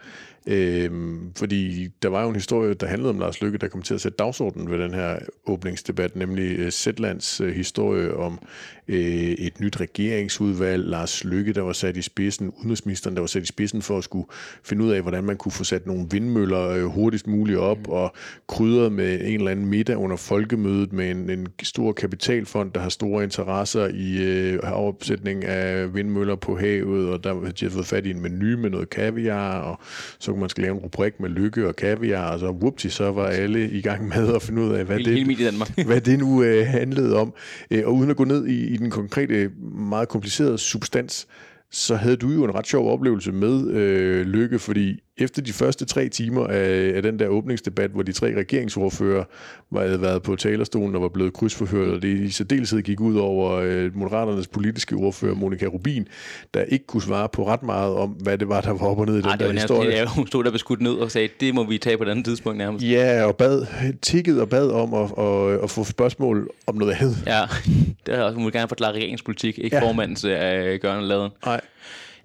Øhm, 0.47 1.31
fordi 1.35 1.89
der 2.03 2.09
var 2.09 2.23
jo 2.23 2.29
en 2.29 2.35
historie, 2.35 2.73
der 2.73 2.87
handlede 2.87 3.09
om 3.09 3.19
Lars 3.19 3.41
Lykke, 3.41 3.57
der 3.57 3.67
kom 3.67 3.81
til 3.81 3.93
at 3.93 4.01
sætte 4.01 4.15
dagsordenen 4.15 4.71
ved 4.71 4.79
den 4.79 4.93
her 4.93 5.19
åbningsdebat, 5.45 6.15
nemlig 6.15 6.59
øh, 6.59 6.71
Zetlands 6.71 7.41
øh, 7.41 7.53
historie 7.55 8.17
om 8.17 8.39
øh, 8.87 8.97
et 9.31 9.59
nyt 9.59 9.81
regeringsudvalg, 9.81 10.85
Lars 10.85 11.23
Lykke, 11.23 11.53
der 11.53 11.61
var 11.61 11.73
sat 11.73 11.97
i 11.97 12.01
spidsen, 12.01 12.53
udenrigsministeren, 12.57 13.15
der 13.15 13.21
var 13.21 13.27
sat 13.27 13.43
i 13.43 13.45
spidsen 13.45 13.81
for 13.81 13.97
at 13.97 14.03
skulle 14.03 14.27
finde 14.63 14.83
ud 14.83 14.91
af, 14.91 15.01
hvordan 15.01 15.23
man 15.23 15.37
kunne 15.37 15.51
få 15.51 15.63
sat 15.63 15.87
nogle 15.87 16.07
vindmøller 16.11 16.67
øh, 16.69 16.83
hurtigst 16.83 17.27
muligt 17.27 17.57
op, 17.59 17.77
mm. 17.77 17.93
og 17.93 18.13
krydret 18.47 18.91
med 18.91 19.21
en 19.21 19.39
eller 19.39 19.51
anden 19.51 19.65
middag 19.65 19.97
under 19.97 20.17
folkemødet 20.17 20.93
med 20.93 21.11
en, 21.11 21.29
en 21.29 21.47
stor 21.63 21.91
kapitalfond, 21.91 22.71
der 22.71 22.79
har 22.79 22.89
store 22.89 23.23
interesser 23.23 23.87
i 23.87 24.23
øh, 24.23 24.59
opsætning 24.63 25.45
af 25.45 25.93
vindmøller 25.93 26.35
på 26.35 26.57
havet, 26.57 27.09
og 27.09 27.23
der 27.23 27.33
har 27.33 27.51
de 27.51 27.69
fået 27.69 27.85
fat 27.85 28.05
i 28.05 28.09
en 28.09 28.21
menu 28.21 28.57
med 28.57 28.69
noget 28.69 28.89
kaviar, 28.89 29.59
og 29.59 29.79
så 30.19 30.30
kunne 30.31 30.39
man 30.39 30.49
skal 30.49 30.61
lave 30.61 30.75
en 30.75 30.79
rubrik 30.79 31.19
med 31.19 31.29
lykke 31.29 31.67
og 31.67 31.75
kaviar, 31.75 32.33
og 32.33 32.39
så 32.39 32.49
whoopty, 32.51 32.87
så 32.87 33.11
var 33.11 33.27
alle 33.27 33.69
i 33.69 33.81
gang 33.81 34.07
med 34.07 34.35
at 34.35 34.41
finde 34.41 34.61
ud 34.61 34.73
af, 34.73 34.85
hvad 34.85 34.97
Hele, 34.97 35.09
det, 35.09 35.13
hele 35.13 35.27
hvad 35.87 36.01
det 36.01 36.19
nu 36.19 36.43
øh, 36.43 36.67
handlede 36.67 37.17
om. 37.17 37.33
Øh, 37.71 37.83
og 37.85 37.95
uden 37.95 38.09
at 38.09 38.15
gå 38.15 38.23
ned 38.23 38.47
i, 38.47 38.67
i 38.67 38.77
den 38.77 38.89
konkrete, 38.89 39.49
meget 39.89 40.09
komplicerede 40.09 40.57
substans, 40.57 41.27
så 41.71 41.95
havde 41.95 42.15
du 42.15 42.29
jo 42.29 42.43
en 42.43 42.55
ret 42.55 42.67
sjov 42.67 42.93
oplevelse 42.93 43.31
med 43.31 43.67
øh, 43.71 44.25
Lykke, 44.25 44.59
fordi 44.59 44.99
efter 45.17 45.41
de 45.41 45.53
første 45.53 45.85
tre 45.85 46.09
timer 46.09 46.47
af, 46.47 46.91
af 46.95 47.01
den 47.01 47.19
der 47.19 47.27
åbningsdebat, 47.27 47.91
hvor 47.91 48.03
de 48.03 48.11
tre 48.11 48.35
regeringsordfører 48.37 49.23
var, 49.71 49.81
havde 49.81 50.01
været 50.01 50.23
på 50.23 50.35
talerstolen 50.35 50.95
og 50.95 51.01
var 51.01 51.09
blevet 51.09 51.33
krydsforhørt, 51.33 51.89
og 51.89 52.01
det 52.01 52.07
i 52.07 52.29
særdeleshed 52.29 52.81
gik 52.81 52.99
ud 52.99 53.15
over 53.15 53.51
øh, 53.51 53.95
Moderaternes 53.95 54.47
politiske 54.47 54.95
ordfører, 54.95 55.35
Monika 55.35 55.65
Rubin, 55.65 56.07
der 56.53 56.63
ikke 56.63 56.85
kunne 56.85 57.01
svare 57.01 57.29
på 57.29 57.47
ret 57.47 57.63
meget 57.63 57.95
om, 57.95 58.09
hvad 58.09 58.37
det 58.37 58.49
var, 58.49 58.61
der 58.61 58.71
var 58.71 58.87
op 58.87 58.99
og 58.99 59.05
ned 59.05 59.13
i 59.13 59.17
den 59.17 59.25
Ej, 59.25 59.31
det 59.31 59.39
der 59.39 59.45
var 59.45 59.53
nærmest 59.53 59.63
historie. 59.63 59.81
helt 59.81 59.93
ærgerligt. 59.95 60.15
Hun 60.15 60.27
stod 60.27 60.43
der 60.43 60.51
beskudt 60.51 60.81
ned 60.81 60.93
og 60.93 61.11
sagde, 61.11 61.29
det 61.39 61.55
må 61.55 61.63
vi 61.63 61.77
tage 61.77 61.97
på 61.97 62.03
et 62.03 62.09
andet 62.09 62.25
tidspunkt 62.25 62.57
nærmest. 62.57 62.85
Ja, 62.85 63.23
og 63.25 63.35
bad, 63.35 63.65
tikkede 64.01 64.41
og 64.41 64.49
bad 64.49 64.71
om 64.71 64.93
at, 64.93 65.11
at, 65.17 65.63
at 65.63 65.69
få 65.69 65.83
spørgsmål 65.83 66.49
om 66.67 66.75
noget 66.75 66.93
andet. 66.99 67.17
Ja, 67.27 67.41
det 68.05 68.15
har 68.15 68.23
også, 68.23 68.35
hun 68.35 68.45
vil 68.45 68.53
gerne 68.53 68.67
forklare 68.67 68.91
regeringspolitik, 68.93 69.59
ikke 69.59 69.75
ja. 69.75 69.87
formandens 69.87 70.23
øh, 70.23 70.79
gørende 70.81 71.07
laden. 71.07 71.31
Nej. 71.45 71.61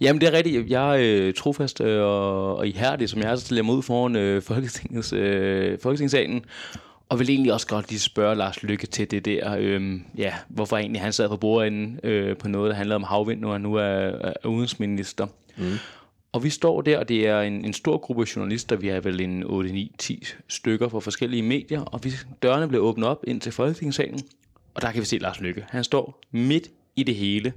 Jamen, 0.00 0.20
det 0.20 0.28
er 0.28 0.32
rigtigt. 0.32 0.70
Jeg 0.70 1.00
er 1.00 1.26
øh, 1.26 1.34
trofast 1.34 1.80
øh, 1.80 2.02
og, 2.02 2.56
og 2.56 2.66
ihærdig, 2.68 3.08
som 3.08 3.20
jeg 3.20 3.30
er, 3.30 3.36
så 3.36 3.44
stiller 3.44 3.62
mig 3.62 3.74
ud 3.74 3.82
foran 3.82 4.16
øh, 4.16 4.42
Folketingets, 4.42 5.12
øh, 5.12 5.78
Folketingssalen. 5.82 6.44
Og 7.08 7.18
vil 7.18 7.30
egentlig 7.30 7.52
også 7.52 7.66
godt 7.66 7.90
lige 7.90 8.00
spørge 8.00 8.34
Lars 8.34 8.62
Lykke 8.62 8.86
til 8.86 9.10
det 9.10 9.24
der, 9.24 9.56
øh, 9.58 10.00
ja, 10.18 10.34
hvorfor 10.48 10.76
egentlig 10.76 11.02
han 11.02 11.12
sad 11.12 11.28
på 11.28 11.36
bordenden 11.36 12.00
øh, 12.02 12.36
på 12.36 12.48
noget, 12.48 12.70
der 12.70 12.76
handlede 12.76 12.96
om 12.96 13.02
havvind, 13.02 13.40
nu 13.40 13.48
han 13.48 13.60
nu 13.60 13.74
er, 13.74 13.82
er 13.82 14.32
udenrigsminister. 14.46 15.26
Mm. 15.56 15.72
Og 16.32 16.44
vi 16.44 16.50
står 16.50 16.80
der, 16.80 16.98
og 16.98 17.08
det 17.08 17.26
er 17.26 17.40
en, 17.40 17.64
en 17.64 17.72
stor 17.72 17.98
gruppe 17.98 18.26
journalister, 18.36 18.76
vi 18.76 18.88
er 18.88 19.00
vel 19.00 19.20
en 19.20 19.44
8-9-10 20.02 20.34
stykker 20.48 20.88
fra 20.88 21.00
forskellige 21.00 21.42
medier, 21.42 21.80
og 21.80 22.04
vi, 22.04 22.12
dørene 22.42 22.68
bliver 22.68 22.84
åbnet 22.84 23.08
op 23.08 23.24
ind 23.26 23.40
til 23.40 23.52
Folketingssalen, 23.52 24.20
og 24.74 24.82
der 24.82 24.92
kan 24.92 25.00
vi 25.00 25.06
se 25.06 25.18
Lars 25.18 25.40
Lykke. 25.40 25.64
Han 25.68 25.84
står 25.84 26.20
midt 26.30 26.70
i 26.96 27.02
det 27.02 27.14
hele, 27.14 27.52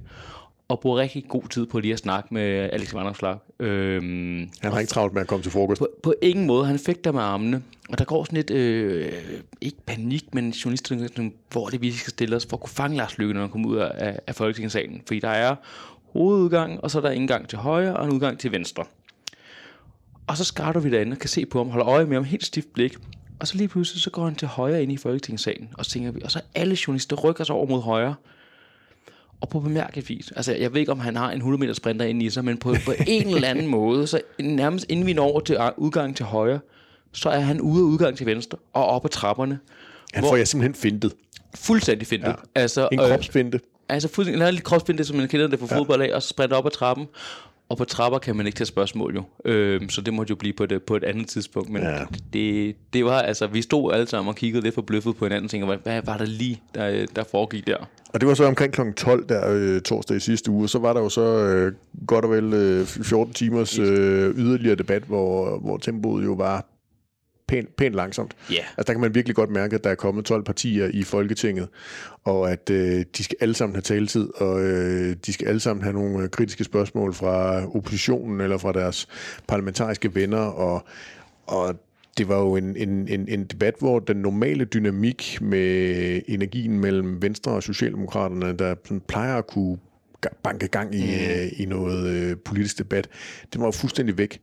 og 0.70 0.80
bruger 0.80 0.98
rigtig 0.98 1.24
god 1.28 1.42
tid 1.50 1.66
på 1.66 1.78
lige 1.78 1.92
at 1.92 1.98
snakke 1.98 2.34
med 2.34 2.70
Alex 2.72 2.94
Vanderslag. 2.94 3.36
Øhm, 3.60 4.50
Han 4.60 4.72
har 4.72 4.78
ikke 4.78 4.90
travlt 4.90 5.14
med 5.14 5.22
at 5.22 5.28
komme 5.28 5.42
til 5.42 5.52
frokost. 5.52 5.78
på, 5.78 5.88
på 6.02 6.14
ingen 6.22 6.46
måde. 6.46 6.66
Han 6.66 6.78
fik 6.78 7.04
der 7.04 7.12
med 7.12 7.20
armene. 7.20 7.62
Og 7.88 7.98
der 7.98 8.04
går 8.04 8.24
sådan 8.24 8.36
lidt, 8.36 8.50
øh, 8.50 9.12
ikke 9.60 9.76
panik, 9.86 10.34
men 10.34 10.50
journalisterne, 10.50 11.08
sådan, 11.08 11.32
hvor 11.50 11.68
det 11.68 11.82
vi 11.82 11.92
skal 11.92 12.10
stille 12.10 12.36
os 12.36 12.46
for 12.46 12.56
at 12.56 12.60
kunne 12.60 12.70
fange 12.70 12.96
Lars 12.96 13.18
Lykke, 13.18 13.34
når 13.34 13.40
han 13.40 13.50
kommer 13.50 13.68
ud 13.68 13.76
af, 13.76 14.18
af 14.26 14.34
Folketingssalen. 14.34 15.02
Fordi 15.06 15.20
der 15.20 15.28
er 15.28 15.56
hovedudgang, 16.12 16.84
og 16.84 16.90
så 16.90 16.98
er 16.98 17.02
der 17.02 17.10
en 17.10 17.26
gang 17.26 17.48
til 17.48 17.58
højre 17.58 17.96
og 17.96 18.04
en 18.04 18.12
udgang 18.12 18.38
til 18.38 18.52
venstre. 18.52 18.84
Og 20.26 20.36
så 20.36 20.44
skarter 20.44 20.80
vi 20.80 20.90
derinde 20.90 21.12
og 21.14 21.18
kan 21.18 21.28
se 21.28 21.46
på 21.46 21.58
ham, 21.58 21.68
holder 21.70 21.88
øje 21.88 22.04
med 22.04 22.16
ham, 22.16 22.24
helt 22.24 22.44
stift 22.46 22.72
blik. 22.72 22.96
Og 23.40 23.48
så 23.48 23.56
lige 23.56 23.68
pludselig, 23.68 24.02
så 24.02 24.10
går 24.10 24.24
han 24.24 24.34
til 24.34 24.48
højre 24.48 24.82
ind 24.82 24.92
i 24.92 24.96
Folketingssalen, 24.96 25.68
og 25.78 25.84
så 25.84 25.90
tænker 25.90 26.10
vi, 26.10 26.20
og 26.24 26.30
så 26.30 26.40
alle 26.54 26.76
journalister 26.86 27.16
rykker 27.16 27.44
sig 27.44 27.54
over 27.54 27.66
mod 27.66 27.82
højre. 27.82 28.14
Og 29.40 29.48
på 29.48 29.60
bemærket 29.60 30.08
vis, 30.08 30.32
altså 30.36 30.52
jeg 30.54 30.72
ved 30.72 30.80
ikke, 30.80 30.92
om 30.92 31.00
han 31.00 31.16
har 31.16 31.30
en 31.30 31.36
100 31.36 31.60
meter 31.60 31.74
sprinter 31.74 32.06
inde 32.06 32.24
i 32.24 32.30
sig, 32.30 32.44
men 32.44 32.56
på, 32.56 32.74
på 32.84 32.92
en 33.06 33.34
eller 33.34 33.48
anden 33.48 33.66
måde, 33.76 34.06
så 34.06 34.20
nærmest 34.40 34.86
inden 34.88 35.06
vi 35.06 35.12
når 35.12 35.24
over 35.24 35.40
til 35.40 35.56
udgangen 35.76 36.14
til 36.14 36.24
højre, 36.24 36.60
så 37.12 37.28
er 37.28 37.40
han 37.40 37.60
ude 37.60 37.80
af 37.80 37.86
udgang 37.86 38.16
til 38.16 38.26
venstre 38.26 38.58
og 38.72 38.86
op 38.86 39.04
ad 39.04 39.10
trapperne. 39.10 39.58
Han 40.14 40.24
får 40.24 40.36
jeg 40.36 40.48
simpelthen 40.48 40.74
fintet. 40.74 41.12
Fuldstændig 41.54 42.06
fintet. 42.06 42.28
Ja. 42.28 42.34
Altså, 42.54 42.88
En 42.92 42.98
kropsfinte. 42.98 43.60
Altså 43.88 44.08
fuldstændig, 44.08 44.44
har 44.44 44.50
lidt 44.50 44.64
kropsbinde, 44.64 45.04
som 45.04 45.16
man 45.16 45.28
kender 45.28 45.46
det 45.46 45.58
fra 45.58 45.66
ja. 45.70 45.78
fodbold 45.78 46.02
af, 46.02 46.14
og 46.14 46.22
så 46.22 46.28
sprinter 46.28 46.56
op 46.56 46.66
ad 46.66 46.70
trappen. 46.70 47.06
Og 47.70 47.76
på 47.76 47.84
trapper 47.84 48.18
kan 48.18 48.36
man 48.36 48.46
ikke 48.46 48.56
tage 48.56 48.66
spørgsmål 48.66 49.14
jo. 49.14 49.22
Øhm, 49.50 49.88
så 49.88 50.00
det 50.00 50.14
måtte 50.14 50.30
jo 50.30 50.36
blive 50.36 50.52
på, 50.52 50.66
det, 50.66 50.82
på 50.82 50.96
et 50.96 51.04
andet 51.04 51.28
tidspunkt. 51.28 51.70
Men 51.70 51.82
Ja. 51.82 51.98
det, 52.32 52.76
det 52.92 53.04
var 53.04 53.22
altså, 53.22 53.46
vi 53.46 53.62
stod 53.62 53.92
alle 53.92 54.06
sammen 54.06 54.28
og 54.28 54.36
kiggede 54.36 54.62
lidt 54.62 54.74
forbløffet 54.74 55.16
på 55.16 55.24
hinanden 55.24 55.44
og 55.44 55.50
tænkte, 55.50 55.66
hvad, 55.66 55.76
hvad 55.82 56.02
var 56.04 56.16
der 56.16 56.24
lige, 56.24 56.62
der, 56.74 57.06
der 57.16 57.24
foregik 57.30 57.66
der? 57.66 57.76
Og 58.08 58.20
det 58.20 58.28
var 58.28 58.34
så 58.34 58.44
omkring 58.44 58.72
kl. 58.72 58.80
12 58.96 59.28
der 59.28 59.42
øh, 59.54 59.80
torsdag 59.80 60.16
i 60.16 60.20
sidste 60.20 60.50
uge, 60.50 60.68
så 60.68 60.78
var 60.78 60.92
der 60.92 61.00
jo 61.00 61.08
så 61.08 61.22
øh, 61.22 61.72
godt 62.06 62.24
og 62.24 62.30
vel 62.30 62.52
øh, 62.54 62.86
14 62.86 63.34
timers 63.34 63.78
øh, 63.78 64.34
yderligere 64.38 64.74
debat, 64.76 65.02
hvor, 65.02 65.58
hvor 65.58 65.76
tempoet 65.76 66.24
jo 66.24 66.32
var 66.32 66.66
pænt, 67.50 67.76
pænt 67.76 67.94
langsomt. 67.94 68.36
Ja. 68.50 68.56
Altså 68.56 68.84
der 68.86 68.92
kan 68.92 69.00
man 69.00 69.14
virkelig 69.14 69.36
godt 69.36 69.50
mærke, 69.50 69.74
at 69.74 69.84
der 69.84 69.90
er 69.90 69.94
kommet 69.94 70.24
12 70.24 70.44
partier 70.44 70.90
i 70.92 71.02
Folketinget, 71.02 71.68
og 72.24 72.50
at 72.50 72.70
øh, 72.70 73.04
de 73.16 73.24
skal 73.24 73.36
alle 73.40 73.54
sammen 73.54 73.74
have 73.74 73.82
taletid, 73.82 74.28
og 74.34 74.62
øh, 74.62 75.16
de 75.26 75.32
skal 75.32 75.48
alle 75.48 75.60
sammen 75.60 75.82
have 75.82 75.92
nogle 75.92 76.24
øh, 76.24 76.30
kritiske 76.30 76.64
spørgsmål 76.64 77.14
fra 77.14 77.66
oppositionen 77.76 78.40
eller 78.40 78.58
fra 78.58 78.72
deres 78.72 79.08
parlamentariske 79.48 80.14
venner, 80.14 80.38
og, 80.38 80.84
og 81.46 81.80
det 82.18 82.28
var 82.28 82.38
jo 82.38 82.56
en, 82.56 82.76
en, 82.76 83.08
en, 83.08 83.28
en 83.28 83.44
debat, 83.44 83.74
hvor 83.78 83.98
den 83.98 84.16
normale 84.16 84.64
dynamik 84.64 85.38
med 85.40 86.20
energien 86.28 86.80
mellem 86.80 87.22
Venstre 87.22 87.52
og 87.52 87.62
Socialdemokraterne, 87.62 88.52
der 88.52 88.74
plejer 89.08 89.36
at 89.36 89.46
kunne 89.46 89.78
banke 90.42 90.68
gang 90.68 90.94
i, 90.94 91.04
mm. 91.04 91.50
i 91.56 91.64
noget 91.64 92.06
øh, 92.08 92.36
politisk 92.36 92.78
debat, 92.78 93.08
det 93.52 93.60
var 93.60 93.66
jo 93.66 93.70
fuldstændig 93.70 94.18
væk. 94.18 94.40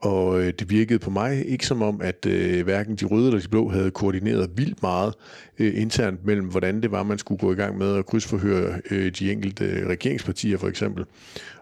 Og 0.00 0.40
øh, 0.40 0.52
det 0.58 0.70
virkede 0.70 0.98
på 0.98 1.10
mig 1.10 1.46
ikke 1.48 1.66
som 1.66 1.82
om, 1.82 2.00
at 2.00 2.26
øh, 2.26 2.64
hverken 2.64 2.96
de 2.96 3.04
røde 3.04 3.26
eller 3.26 3.40
de 3.40 3.48
blå 3.48 3.68
havde 3.68 3.90
koordineret 3.90 4.50
vildt 4.56 4.82
meget 4.82 5.14
øh, 5.58 5.82
internt 5.82 6.26
mellem, 6.26 6.46
hvordan 6.46 6.82
det 6.82 6.90
var, 6.90 7.02
man 7.02 7.18
skulle 7.18 7.38
gå 7.38 7.52
i 7.52 7.54
gang 7.54 7.78
med 7.78 7.96
at 7.96 8.06
krydsforhøre 8.06 8.80
øh, 8.90 9.12
de 9.12 9.32
enkelte 9.32 9.64
øh, 9.64 9.86
regeringspartier 9.86 10.58
for 10.58 10.68
eksempel. 10.68 11.04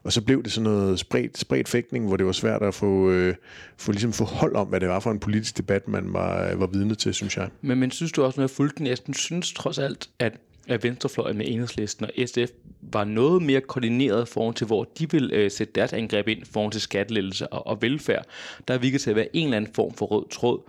Og 0.03 0.13
så 0.13 0.23
blev 0.23 0.43
det 0.43 0.53
sådan 0.53 0.71
noget 0.71 0.99
spredt, 0.99 1.39
spredt 1.39 1.69
fægtning, 1.69 2.07
hvor 2.07 2.17
det 2.17 2.27
var 2.27 2.33
svært 2.33 2.63
at 2.63 2.75
få, 2.75 3.11
øh, 3.11 3.35
få, 3.77 3.93
ligesom 3.93 4.13
få 4.13 4.25
hold 4.25 4.57
om, 4.57 4.69
hvad 4.69 4.81
det 4.81 4.89
var 4.89 5.01
for 5.01 5.11
en 5.11 5.19
politisk 5.19 5.57
debat, 5.57 5.89
man 5.89 6.13
var, 6.13 6.55
var 6.55 6.67
vidne 6.67 6.95
til, 6.95 7.15
synes 7.15 7.37
jeg. 7.37 7.49
Men, 7.63 7.79
men 7.79 7.91
synes 7.91 8.13
du 8.13 8.25
også, 8.25 8.41
når 8.41 8.43
jeg 8.43 8.51
fulgte 8.51 8.79
den, 8.79 8.87
jeg 8.87 8.99
synes 9.13 9.53
trods 9.53 9.79
alt, 9.79 10.09
at, 10.19 10.33
at 10.69 10.85
Venstrefløjen 10.85 11.39
med 11.39 11.47
Enhedslisten 11.49 12.05
og 12.05 12.11
SF 12.27 12.51
var 12.83 13.05
noget 13.05 13.43
mere 13.43 13.61
koordineret 13.61 14.29
foran 14.29 14.55
til, 14.55 14.67
hvor 14.67 14.85
de 14.99 15.11
vil 15.11 15.31
øh, 15.33 15.51
sætte 15.51 15.73
deres 15.73 15.93
angreb 15.93 16.29
ind 16.29 16.45
foran 16.45 16.71
til 16.71 16.81
skattelettelse 16.81 17.53
og, 17.53 17.67
og 17.67 17.83
velfærd. 17.83 18.27
Der 18.69 18.79
virker 18.79 18.99
til 18.99 19.11
at 19.11 19.17
være 19.17 19.37
en 19.37 19.45
eller 19.45 19.57
anden 19.57 19.75
form 19.75 19.95
for 19.95 20.07
rød 20.07 20.29
tråd, 20.31 20.61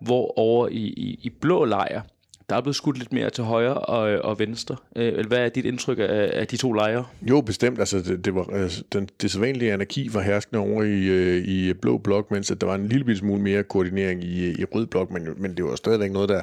hvor 0.00 0.38
over 0.38 0.68
i, 0.68 0.82
i, 0.82 1.18
i 1.22 1.30
blå 1.30 1.64
lejr, 1.64 2.02
der 2.50 2.56
er 2.56 2.60
blevet 2.60 2.76
skudt 2.76 2.98
lidt 2.98 3.12
mere 3.12 3.30
til 3.30 3.44
højre 3.44 3.74
og, 3.74 4.24
og 4.24 4.38
venstre. 4.38 4.76
Øh, 4.96 5.06
eller 5.06 5.26
hvad 5.26 5.38
er 5.38 5.48
dit 5.48 5.64
indtryk 5.64 5.98
af, 5.98 6.30
af 6.32 6.46
de 6.46 6.56
to 6.56 6.72
lejre? 6.72 7.04
Jo, 7.22 7.40
bestemt. 7.40 7.78
Altså, 7.78 7.98
det, 7.98 8.24
det 8.24 8.34
var, 8.34 8.48
altså, 8.52 8.84
den, 8.92 9.08
det 9.22 9.30
sædvanlige 9.30 9.72
anarki 9.72 10.10
var 10.12 10.20
herskende 10.20 10.60
over 10.60 10.82
i, 10.82 11.04
øh, 11.04 11.44
i 11.44 11.72
blå 11.72 11.98
blok, 11.98 12.30
mens 12.30 12.50
at 12.50 12.60
der 12.60 12.66
var 12.66 12.74
en 12.74 12.88
lille 12.88 13.16
smule 13.16 13.42
mere 13.42 13.62
koordinering 13.62 14.24
i, 14.24 14.60
i 14.60 14.64
rød 14.64 14.86
blok, 14.86 15.10
men, 15.10 15.28
men 15.36 15.56
det 15.56 15.64
var 15.64 15.76
stadigvæk 15.76 16.12
noget, 16.12 16.28
der, 16.28 16.42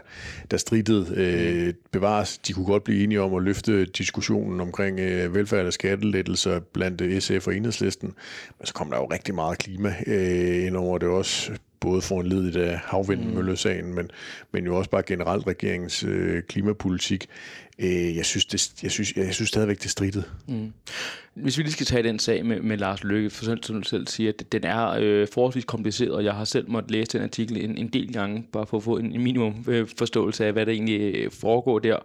der 0.52 0.58
stridede 0.58 1.14
øh, 1.16 1.74
bevares. 1.92 2.38
De 2.38 2.54
kunne 2.54 2.66
godt 2.66 2.84
blive 2.84 3.04
enige 3.04 3.22
om 3.22 3.34
at 3.34 3.44
løfte 3.44 3.86
diskussionen 3.86 4.62
omkring 4.62 5.00
øh, 5.00 5.36
velfærd 5.36 5.66
og 5.66 5.74
skattelettelser 5.74 6.60
blandt 6.60 7.24
SF 7.24 7.48
og 7.48 7.56
Enhedslisten, 7.56 8.14
men 8.60 8.66
så 8.66 8.74
kom 8.74 8.90
der 8.90 8.98
jo 8.98 9.06
rigtig 9.06 9.36
meget 9.36 9.58
klima 9.58 9.96
øh, 10.08 10.66
ind 10.66 10.76
over 10.76 10.98
det 10.98 11.10
også 11.10 11.52
både 11.82 12.02
for 12.02 12.22
en 12.22 12.28
led 12.28 12.56
af 12.56 12.78
havvindmøllesagen, 12.78 13.86
mm. 13.86 13.96
men, 13.96 14.12
men 14.52 14.66
jo 14.66 14.78
også 14.78 14.90
bare 14.90 15.04
generelt 15.04 15.48
regeringens 15.48 16.04
øh, 16.04 16.44
klimapolitik. 16.44 17.28
Øh, 17.80 18.16
jeg, 18.16 18.26
synes, 18.26 18.46
det, 18.46 18.84
jeg, 18.84 18.92
synes, 18.92 19.14
jeg, 19.16 19.34
synes 19.34 19.50
stadigvæk, 19.50 19.78
det 19.78 19.86
er 19.86 19.90
stridtet. 19.90 20.32
Mm. 20.48 20.74
Hvis 21.34 21.58
vi 21.58 21.64
lige 21.64 21.72
skal 21.72 21.86
tage 21.86 22.04
den 22.04 22.20
sag 22.20 22.46
med, 22.46 22.62
med 22.62 22.78
Lars 22.78 23.04
Løkke, 23.04 23.30
for 23.30 23.46
sådan, 23.46 23.64
som 23.64 23.82
du 23.82 23.90
selv 23.90 24.08
siger, 24.08 24.32
at 24.40 24.52
den 24.52 24.64
er 24.64 24.90
øh, 25.00 25.28
forholdsvis 25.34 25.66
kompliceret, 25.66 26.12
og 26.12 26.24
jeg 26.24 26.34
har 26.34 26.46
selv 26.46 26.70
måttet 26.70 26.92
læse 26.92 27.12
den 27.14 27.22
artikel 27.22 27.64
en, 27.64 27.78
en 27.78 27.88
del 27.88 28.14
gange, 28.14 28.46
bare 28.52 28.66
for 28.66 28.78
at 28.78 28.84
få 28.84 28.98
en, 28.98 29.12
en 29.12 29.24
minimum 29.24 29.66
øh, 29.68 29.88
forståelse 29.98 30.46
af, 30.46 30.54
hvad 30.54 30.66
der 30.66 30.72
egentlig 30.72 31.16
øh, 31.16 31.32
foregår 31.32 31.80
der. 31.80 31.98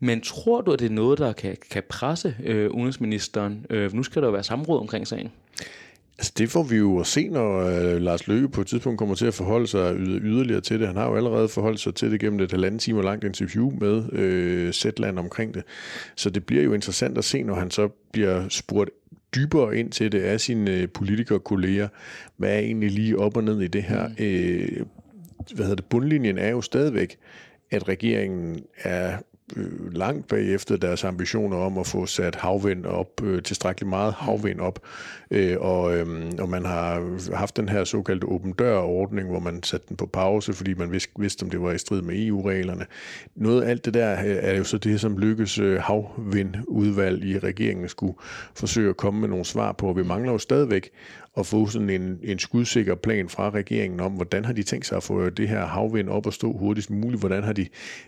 Men 0.00 0.20
tror 0.20 0.60
du, 0.60 0.72
at 0.72 0.78
det 0.78 0.86
er 0.86 0.90
noget, 0.90 1.18
der 1.18 1.32
kan, 1.32 1.56
kan 1.70 1.82
presse 1.88 2.36
øh, 2.44 2.70
udenrigsministeren? 2.70 3.66
Øh, 3.70 3.94
nu 3.94 4.02
skal 4.02 4.22
der 4.22 4.28
jo 4.28 4.32
være 4.32 4.42
samråd 4.42 4.80
omkring 4.80 5.06
sagen. 5.06 5.30
Altså 6.20 6.32
det 6.38 6.50
får 6.50 6.62
vi 6.62 6.76
jo 6.76 6.98
at 6.98 7.06
se, 7.06 7.28
når 7.28 7.58
øh, 7.60 8.00
Lars 8.00 8.28
Løkke 8.28 8.48
på 8.48 8.60
et 8.60 8.66
tidspunkt 8.66 8.98
kommer 8.98 9.14
til 9.14 9.26
at 9.26 9.34
forholde 9.34 9.66
sig 9.66 9.96
yderligere 9.98 10.60
til 10.60 10.80
det. 10.80 10.86
Han 10.86 10.96
har 10.96 11.08
jo 11.08 11.16
allerede 11.16 11.48
forholdt 11.48 11.80
sig 11.80 11.94
til 11.94 12.10
det 12.10 12.20
gennem 12.20 12.40
et 12.40 12.50
halvanden 12.50 12.78
timer 12.78 13.02
langt 13.02 13.24
interview 13.24 13.70
med 13.80 14.12
øh, 14.12 14.72
Zetland 14.72 15.18
omkring 15.18 15.54
det. 15.54 15.62
Så 16.16 16.30
det 16.30 16.46
bliver 16.46 16.62
jo 16.62 16.72
interessant 16.72 17.18
at 17.18 17.24
se, 17.24 17.42
når 17.42 17.54
han 17.54 17.70
så 17.70 17.88
bliver 18.12 18.48
spurgt 18.48 18.90
dybere 19.34 19.76
ind 19.76 19.90
til 19.90 20.12
det 20.12 20.20
af 20.20 20.40
sine 20.40 20.70
øh, 20.70 20.88
politikerkolleger. 20.88 21.88
Hvad 22.36 22.54
er 22.54 22.58
egentlig 22.58 22.90
lige 22.90 23.18
op 23.18 23.36
og 23.36 23.44
ned 23.44 23.60
i 23.60 23.68
det 23.68 23.82
her? 23.82 24.08
Mm. 24.08 24.14
Øh, 24.18 24.86
hvad 25.54 25.64
hedder 25.64 25.76
det? 25.76 25.84
Bundlinjen 25.84 26.38
er 26.38 26.50
jo 26.50 26.60
stadigvæk, 26.60 27.18
at 27.70 27.88
regeringen 27.88 28.60
er 28.82 29.18
øh, 29.56 29.92
langt 29.94 30.28
bagefter 30.28 30.76
deres 30.76 31.04
ambitioner 31.04 31.56
om 31.56 31.78
at 31.78 31.86
få 31.86 32.06
sat 32.06 32.34
havvind 32.34 32.86
op, 32.86 33.22
øh, 33.22 33.42
tilstrækkeligt 33.42 33.88
meget 33.88 34.12
havvind 34.12 34.60
op, 34.60 34.78
øh, 35.30 35.56
og, 35.60 35.96
øh, 35.96 36.32
og 36.38 36.48
man 36.48 36.64
har 36.64 37.02
haft 37.36 37.56
den 37.56 37.68
her 37.68 37.84
såkaldte 37.84 38.26
åben 38.26 38.52
dør-ordning, 38.52 39.28
hvor 39.28 39.40
man 39.40 39.62
satte 39.62 39.86
den 39.88 39.96
på 39.96 40.06
pause, 40.06 40.52
fordi 40.52 40.74
man 40.74 40.92
vidste, 40.92 41.12
vidste 41.18 41.42
om 41.42 41.50
det 41.50 41.62
var 41.62 41.72
i 41.72 41.78
strid 41.78 42.02
med 42.02 42.26
EU-reglerne. 42.26 42.86
Noget 43.36 43.62
af 43.62 43.70
alt 43.70 43.84
det 43.84 43.94
der 43.94 44.12
øh, 44.12 44.36
er 44.40 44.56
jo 44.56 44.64
så 44.64 44.78
det, 44.78 45.00
som 45.00 45.18
lykkes 45.18 45.58
øh, 45.58 45.80
havvindudvalg 45.80 47.24
i 47.24 47.38
regeringen 47.38 47.88
skulle 47.88 48.14
forsøge 48.54 48.90
at 48.90 48.96
komme 48.96 49.20
med 49.20 49.28
nogle 49.28 49.44
svar 49.44 49.72
på, 49.72 49.92
vi 49.92 50.04
mangler 50.04 50.32
jo 50.32 50.38
stadigvæk 50.38 50.90
at 51.36 51.46
få 51.46 51.66
sådan 51.66 51.90
en, 51.90 52.18
en 52.22 52.38
skudsikker 52.38 52.94
plan 52.94 53.28
fra 53.28 53.50
regeringen 53.50 54.00
om, 54.00 54.12
hvordan 54.12 54.44
har 54.44 54.52
de 54.52 54.62
tænkt 54.62 54.86
sig 54.86 54.96
at 54.96 55.02
få 55.02 55.30
det 55.30 55.48
her 55.48 55.66
havvind 55.66 56.08
op 56.08 56.26
og 56.26 56.32
stå 56.32 56.52
hurtigst 56.56 56.90
muligt, 56.90 57.20
hvordan 57.20 57.42
har 57.42 57.52
de 57.52 57.66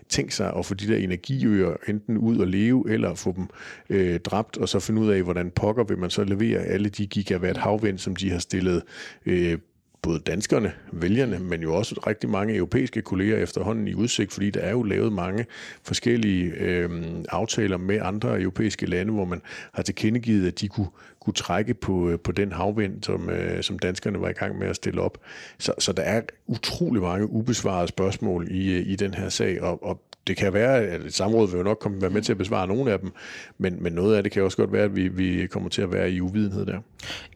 tænkt 0.09 0.33
sig 0.33 0.53
at 0.57 0.65
få 0.65 0.73
de 0.73 0.87
der 0.87 0.97
energiøer 0.97 1.75
enten 1.87 2.17
ud 2.17 2.37
og 2.37 2.47
leve, 2.47 2.91
eller 2.91 3.15
få 3.15 3.33
dem 3.35 3.47
øh, 3.89 4.19
dræbt, 4.19 4.57
og 4.57 4.69
så 4.69 4.79
finde 4.79 5.01
ud 5.01 5.09
af, 5.09 5.23
hvordan 5.23 5.51
pokker 5.51 5.83
vil 5.83 5.97
man 5.97 6.09
så 6.09 6.23
levere 6.23 6.59
alle 6.59 6.89
de 6.89 7.07
gigawatt 7.07 7.57
havvind, 7.57 7.97
som 7.97 8.15
de 8.15 8.29
har 8.29 8.39
stillet 8.39 8.83
øh, 9.25 9.57
både 10.03 10.19
danskerne, 10.19 10.73
vælgerne, 10.91 11.39
men 11.39 11.61
jo 11.61 11.75
også 11.75 12.03
rigtig 12.07 12.29
mange 12.29 12.55
europæiske 12.55 13.01
kolleger 13.01 13.37
efterhånden 13.37 13.87
i 13.87 13.93
udsigt, 13.93 14.33
fordi 14.33 14.49
der 14.49 14.59
er 14.59 14.71
jo 14.71 14.83
lavet 14.83 15.13
mange 15.13 15.45
forskellige 15.83 16.51
øh, 16.51 17.03
aftaler 17.29 17.77
med 17.77 17.99
andre 18.01 18.41
europæiske 18.41 18.85
lande, 18.85 19.13
hvor 19.13 19.25
man 19.25 19.41
har 19.73 19.83
tilkendegivet, 19.83 20.47
at 20.47 20.61
de 20.61 20.67
kunne, 20.67 20.87
kunne 21.19 21.33
trække 21.33 21.73
på, 21.73 22.09
øh, 22.09 22.19
på 22.19 22.31
den 22.31 22.51
havvind, 22.51 23.03
som, 23.03 23.29
øh, 23.29 23.63
som 23.63 23.79
danskerne 23.79 24.21
var 24.21 24.29
i 24.29 24.33
gang 24.33 24.59
med 24.59 24.67
at 24.67 24.75
stille 24.75 25.01
op. 25.01 25.17
Så, 25.57 25.73
så 25.79 25.93
der 25.93 26.03
er 26.03 26.21
utrolig 26.47 27.01
mange 27.01 27.29
ubesvarede 27.29 27.87
spørgsmål 27.87 28.47
i, 28.51 28.73
øh, 28.73 28.87
i 28.87 28.95
den 28.95 29.13
her 29.13 29.29
sag, 29.29 29.61
og, 29.61 29.83
og 29.83 30.01
det 30.27 30.37
kan 30.37 30.53
være, 30.53 30.81
at 30.81 31.01
et 31.01 31.13
samråd 31.13 31.49
vil 31.51 31.57
jo 31.57 31.63
nok 31.63 31.79
komme, 31.79 32.01
være 32.01 32.09
med 32.09 32.21
til 32.21 32.31
at 32.31 32.37
besvare 32.37 32.67
nogle 32.67 32.91
af 32.91 32.99
dem, 32.99 33.11
men, 33.57 33.83
men 33.83 33.93
noget 33.93 34.15
af 34.15 34.23
det 34.23 34.31
kan 34.31 34.43
også 34.43 34.57
godt 34.57 34.71
være, 34.71 34.83
at 34.83 34.95
vi, 34.95 35.07
vi 35.07 35.47
kommer 35.47 35.69
til 35.69 35.81
at 35.81 35.91
være 35.91 36.11
i 36.11 36.21
uvidenhed 36.21 36.65
der. 36.65 36.79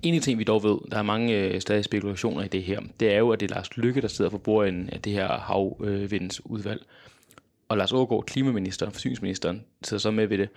En 0.03 0.15
af 0.15 0.21
ting, 0.21 0.39
vi 0.39 0.43
dog 0.43 0.63
ved, 0.63 0.77
der 0.91 0.97
er 0.97 1.03
mange 1.03 1.37
øh, 1.37 1.61
stadig 1.61 1.83
spekulationer 1.83 2.43
i 2.43 2.47
det 2.47 2.63
her, 2.63 2.79
det 2.99 3.13
er 3.13 3.17
jo, 3.17 3.29
at 3.29 3.39
det 3.39 3.51
er 3.51 3.55
Lars 3.55 3.77
Lykke, 3.77 4.01
der 4.01 4.07
sidder 4.07 4.31
for 4.31 4.37
bordenden 4.37 4.89
af 4.89 5.01
det 5.01 5.13
her 5.13 5.27
havvindsudvalg. 5.27 6.85
Og 7.69 7.77
Lars 7.77 7.93
Aargaard, 7.93 8.25
klimaministeren, 8.25 8.91
forsyningsministeren, 8.91 9.63
sidder 9.83 10.01
så 10.01 10.11
med 10.11 10.27
ved 10.27 10.37
det. 10.37 10.49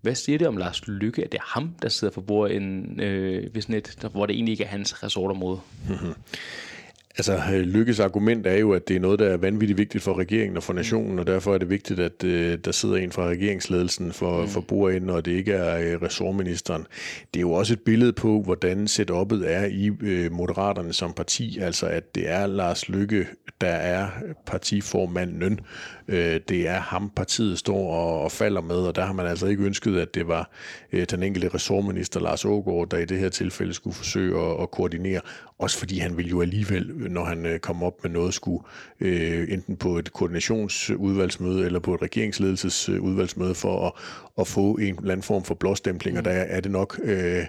Hvad 0.00 0.14
siger 0.14 0.38
det 0.38 0.48
om 0.48 0.56
Lars 0.56 0.88
Lykke, 0.88 1.24
at 1.24 1.32
det 1.32 1.38
er 1.38 1.58
ham, 1.60 1.74
der 1.82 1.88
sidder 1.88 2.14
for 2.14 2.20
bordenden 2.20 3.00
øh, 3.00 3.54
ved 3.54 3.62
sådan 3.62 3.74
et, 3.74 4.08
hvor 4.12 4.26
det 4.26 4.34
egentlig 4.34 4.52
ikke 4.52 4.64
er 4.64 4.68
hans 4.68 5.02
resortområde? 5.02 5.60
Altså, 7.16 7.40
øh, 7.54 7.60
Lykkes 7.60 8.00
argument 8.00 8.46
er 8.46 8.56
jo, 8.56 8.72
at 8.72 8.88
det 8.88 8.96
er 8.96 9.00
noget, 9.00 9.18
der 9.18 9.26
er 9.26 9.36
vanvittigt 9.36 9.78
vigtigt 9.78 10.04
for 10.04 10.18
regeringen 10.18 10.56
og 10.56 10.62
for 10.62 10.72
nationen, 10.72 11.18
og 11.18 11.26
derfor 11.26 11.54
er 11.54 11.58
det 11.58 11.70
vigtigt, 11.70 12.00
at 12.00 12.24
uh, 12.24 12.30
der 12.64 12.72
sidder 12.72 12.96
en 12.96 13.12
fra 13.12 13.26
regeringsledelsen 13.26 14.12
for, 14.12 14.42
mm. 14.42 14.48
for 14.48 14.60
bordenden, 14.60 15.10
og 15.10 15.24
det 15.24 15.32
ikke 15.32 15.52
er 15.52 15.96
uh, 15.96 16.02
ressortministeren. 16.02 16.86
Det 17.34 17.40
er 17.40 17.42
jo 17.42 17.52
også 17.52 17.72
et 17.72 17.80
billede 17.80 18.12
på, 18.12 18.42
hvordan 18.42 18.84
setup'et 18.84 19.44
er 19.46 19.64
i 19.64 19.90
uh, 19.90 20.32
Moderaterne 20.32 20.92
som 20.92 21.12
parti, 21.12 21.58
altså 21.58 21.86
at 21.86 22.14
det 22.14 22.30
er 22.30 22.46
Lars 22.46 22.88
Lykke, 22.88 23.26
der 23.60 23.66
er 23.68 24.08
partiformanden. 24.46 25.60
Uh, 26.08 26.14
det 26.48 26.68
er 26.68 26.80
ham, 26.80 27.10
partiet 27.16 27.58
står 27.58 27.94
og, 27.94 28.22
og 28.22 28.32
falder 28.32 28.60
med, 28.60 28.76
og 28.76 28.96
der 28.96 29.04
har 29.04 29.12
man 29.12 29.26
altså 29.26 29.46
ikke 29.46 29.64
ønsket, 29.64 29.98
at 29.98 30.14
det 30.14 30.28
var 30.28 30.50
uh, 30.92 31.02
den 31.10 31.22
enkelte 31.22 31.48
ressortminister, 31.48 32.20
Lars 32.20 32.44
Ågaard, 32.44 32.90
der 32.90 32.98
i 32.98 33.04
det 33.04 33.18
her 33.18 33.28
tilfælde 33.28 33.74
skulle 33.74 33.94
forsøge 33.94 34.40
at, 34.40 34.62
at 34.62 34.70
koordinere, 34.70 35.20
også 35.58 35.78
fordi 35.78 35.98
han 35.98 36.16
vil 36.16 36.28
jo 36.28 36.42
alligevel 36.42 37.01
når 37.10 37.24
han 37.24 37.46
øh, 37.46 37.58
kom 37.58 37.82
op 37.82 38.02
med 38.02 38.10
noget, 38.10 38.34
skulle 38.34 38.64
øh, 39.00 39.52
enten 39.52 39.76
på 39.76 39.98
et 39.98 40.12
koordinationsudvalgsmøde 40.12 41.66
eller 41.66 41.80
på 41.80 41.94
et 41.94 42.02
regeringsledelsesudvalgsmøde 42.02 43.54
for 43.54 43.86
at, 43.86 43.92
at 44.38 44.46
få 44.46 44.74
en 44.74 44.98
eller 44.98 45.12
anden 45.12 45.22
form 45.22 45.44
for 45.44 45.54
blåstempling, 45.54 46.14
mm. 46.14 46.18
og 46.18 46.24
der 46.24 46.30
er 46.30 46.60
det 46.60 46.70
nok 46.70 47.00
øh, 47.04 47.46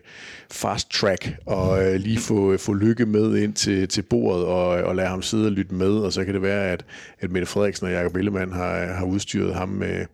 fast 0.51 0.91
track 0.91 1.35
og 1.45 1.85
øh, 1.85 1.95
lige 1.95 2.19
få, 2.19 2.57
få 2.57 2.73
lykke 2.73 3.05
med 3.05 3.35
ind 3.35 3.53
til, 3.53 3.87
til 3.87 4.01
bordet 4.01 4.45
og, 4.45 4.67
og 4.67 4.95
lade 4.95 5.07
ham 5.07 5.21
sidde 5.21 5.45
og 5.45 5.51
lytte 5.51 5.75
med, 5.75 5.91
og 5.91 6.13
så 6.13 6.25
kan 6.25 6.33
det 6.33 6.41
være, 6.41 6.71
at, 6.71 6.85
at 7.19 7.31
Mette 7.31 7.45
Frederiksen 7.45 7.87
og 7.87 7.93
Jacob 7.93 8.15
Ellemann 8.15 8.53
har, 8.53 8.85
har 8.85 9.05
udstyret 9.05 9.55
ham 9.55 9.69
med, 9.69 10.05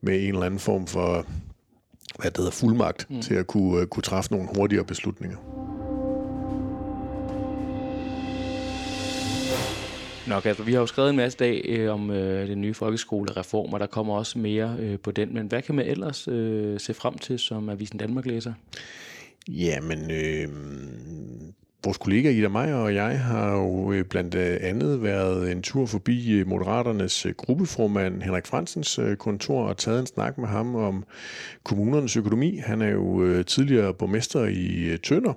med 0.00 0.22
en 0.22 0.28
eller 0.28 0.46
anden 0.46 0.60
form 0.60 0.86
for 0.86 1.26
hvad 2.18 2.30
det 2.30 2.36
hedder, 2.36 2.50
fuldmagt 2.50 3.10
mm. 3.10 3.22
til 3.22 3.34
at 3.34 3.46
kunne, 3.46 3.86
kunne 3.86 4.02
træffe 4.02 4.32
nogle 4.32 4.48
hurtigere 4.56 4.84
beslutninger. 4.84 5.36
Nok, 10.26 10.46
altså 10.46 10.62
vi 10.62 10.72
har 10.72 10.80
jo 10.80 10.86
skrevet 10.86 11.10
en 11.10 11.16
masse 11.16 11.38
dag 11.38 11.64
øh, 11.68 11.92
om 11.92 12.10
øh, 12.10 12.48
den 12.48 12.60
nye 12.60 12.74
folkeskolereform, 12.74 13.72
og 13.72 13.80
der 13.80 13.86
kommer 13.86 14.14
også 14.14 14.38
mere 14.38 14.76
øh, 14.78 14.98
på 14.98 15.10
den. 15.10 15.34
Men 15.34 15.46
hvad 15.46 15.62
kan 15.62 15.74
man 15.74 15.86
ellers 15.86 16.28
øh, 16.28 16.80
se 16.80 16.94
frem 16.94 17.18
til 17.18 17.38
som 17.38 17.68
Avisen 17.68 17.98
Danmark 17.98 18.26
læser? 18.26 18.52
Jamen, 19.48 20.10
øh, 20.10 20.48
vores 21.84 21.98
kollega 21.98 22.30
Ida 22.30 22.48
Meier 22.48 22.74
og 22.74 22.94
jeg 22.94 23.20
har 23.20 23.52
jo 23.52 23.92
øh, 23.92 24.04
blandt 24.04 24.34
andet 24.34 25.02
været 25.02 25.52
en 25.52 25.62
tur 25.62 25.86
forbi 25.86 26.30
øh, 26.32 26.48
Moderaternes 26.48 27.26
øh, 27.26 27.34
gruppeformand 27.34 28.22
Henrik 28.22 28.46
Fransens 28.46 28.98
øh, 28.98 29.16
kontor 29.16 29.64
og 29.64 29.76
taget 29.76 30.00
en 30.00 30.06
snak 30.06 30.38
med 30.38 30.48
ham 30.48 30.74
om 30.74 31.04
kommunernes 31.64 32.16
økonomi. 32.16 32.56
Han 32.56 32.82
er 32.82 32.88
jo 32.90 33.42
tidligere 33.42 33.94
borgmester 33.94 34.44
i 34.44 34.96
Tønder, 35.02 35.32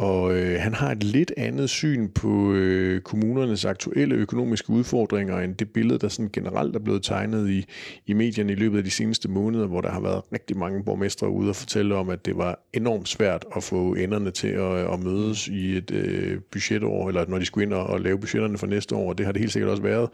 og 0.00 0.34
øh, 0.34 0.60
han 0.60 0.74
har 0.74 0.90
et 0.90 1.02
lidt 1.02 1.32
andet 1.36 1.70
syn 1.70 2.08
på 2.08 2.52
øh, 2.52 3.00
kommunernes 3.00 3.64
aktuelle 3.64 4.14
økonomiske 4.14 4.70
udfordringer 4.70 5.38
end 5.38 5.54
det 5.54 5.70
billede, 5.70 5.98
der 5.98 6.08
sådan 6.08 6.30
generelt 6.32 6.76
er 6.76 6.80
blevet 6.80 7.02
tegnet 7.02 7.50
i, 7.50 7.66
i 8.06 8.12
medierne 8.12 8.52
i 8.52 8.56
løbet 8.56 8.78
af 8.78 8.84
de 8.84 8.90
seneste 8.90 9.28
måneder, 9.28 9.66
hvor 9.66 9.80
der 9.80 9.90
har 9.90 10.00
været 10.00 10.22
rigtig 10.32 10.56
mange 10.56 10.84
borgmestre 10.84 11.30
ude 11.30 11.48
og 11.48 11.56
fortælle 11.56 11.94
om, 11.94 12.08
at 12.08 12.26
det 12.26 12.36
var 12.36 12.58
enormt 12.72 13.08
svært 13.08 13.44
at 13.56 13.62
få 13.62 13.94
enderne 13.94 14.30
til 14.30 14.48
at, 14.48 14.92
at 14.92 15.00
mødes 15.00 15.48
i 15.48 15.76
et 15.76 15.90
øh, 15.90 16.40
budgetår, 16.52 17.08
eller 17.08 17.26
når 17.28 17.38
de 17.38 17.44
skulle 17.44 17.66
ind 17.66 17.72
og, 17.72 17.86
og 17.86 18.00
lave 18.00 18.18
budgetterne 18.18 18.58
for 18.58 18.66
næste 18.66 18.94
år, 18.94 19.08
og 19.08 19.18
det 19.18 19.26
har 19.26 19.32
det 19.32 19.40
helt 19.40 19.52
sikkert 19.52 19.70
også 19.70 19.82
været. 19.82 20.08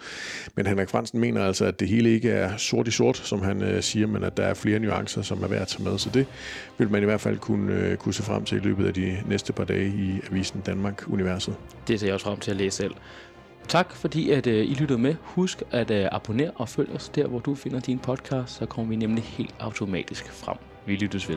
Men 0.56 0.66
Henrik 0.66 0.88
Fransen 0.88 1.20
mener 1.20 1.44
altså, 1.44 1.64
at 1.64 1.80
det 1.80 1.88
hele 1.88 2.10
ikke 2.10 2.30
er 2.30 2.56
sort 2.56 2.88
i 2.88 2.90
sort, 2.90 3.16
som 3.16 3.42
han 3.42 3.62
øh, 3.62 3.82
siger, 3.82 4.06
men 4.06 4.24
at 4.24 4.36
der 4.36 4.42
er 4.42 4.54
flere 4.54 4.78
nuancer, 4.78 5.22
som 5.22 5.42
er 5.42 5.48
værd 5.48 5.62
at 5.62 5.68
tage 5.68 5.84
med. 5.84 5.98
Så 5.98 6.10
det 6.14 6.26
vil 6.78 6.90
man 6.90 7.02
i 7.02 7.04
hvert 7.04 7.20
fald 7.20 7.38
kunne, 7.38 7.72
øh, 7.72 7.96
kunne 7.96 8.14
se 8.14 8.22
frem 8.22 8.44
til 8.44 8.58
i 8.58 8.60
løbet 8.60 8.86
af 8.86 8.94
de 8.94 9.16
næste 9.28 9.52
par 9.52 9.64
dage 9.64 9.75
i 9.82 10.20
Avisen 10.30 10.60
Danmark 10.60 11.04
Universet. 11.08 11.56
Det 11.88 12.00
ser 12.00 12.06
jeg 12.06 12.14
også 12.14 12.26
frem 12.26 12.38
til 12.38 12.50
at 12.50 12.56
læse 12.56 12.76
selv. 12.76 12.94
Tak 13.68 13.94
fordi 13.94 14.30
at 14.30 14.46
øh, 14.46 14.66
I 14.66 14.74
lyttede 14.74 14.98
med. 14.98 15.14
Husk 15.22 15.62
at 15.70 15.90
øh, 15.90 16.08
abonnere 16.12 16.50
og 16.54 16.68
følg 16.68 16.90
os 16.94 17.08
der, 17.08 17.26
hvor 17.26 17.38
du 17.38 17.54
finder 17.54 17.80
din 17.80 17.98
podcast, 17.98 18.54
så 18.54 18.66
kommer 18.66 18.88
vi 18.88 18.96
nemlig 18.96 19.24
helt 19.24 19.54
automatisk 19.58 20.32
frem. 20.32 20.56
Vi 20.86 20.96
lyttes 20.96 21.28
ved. 21.28 21.36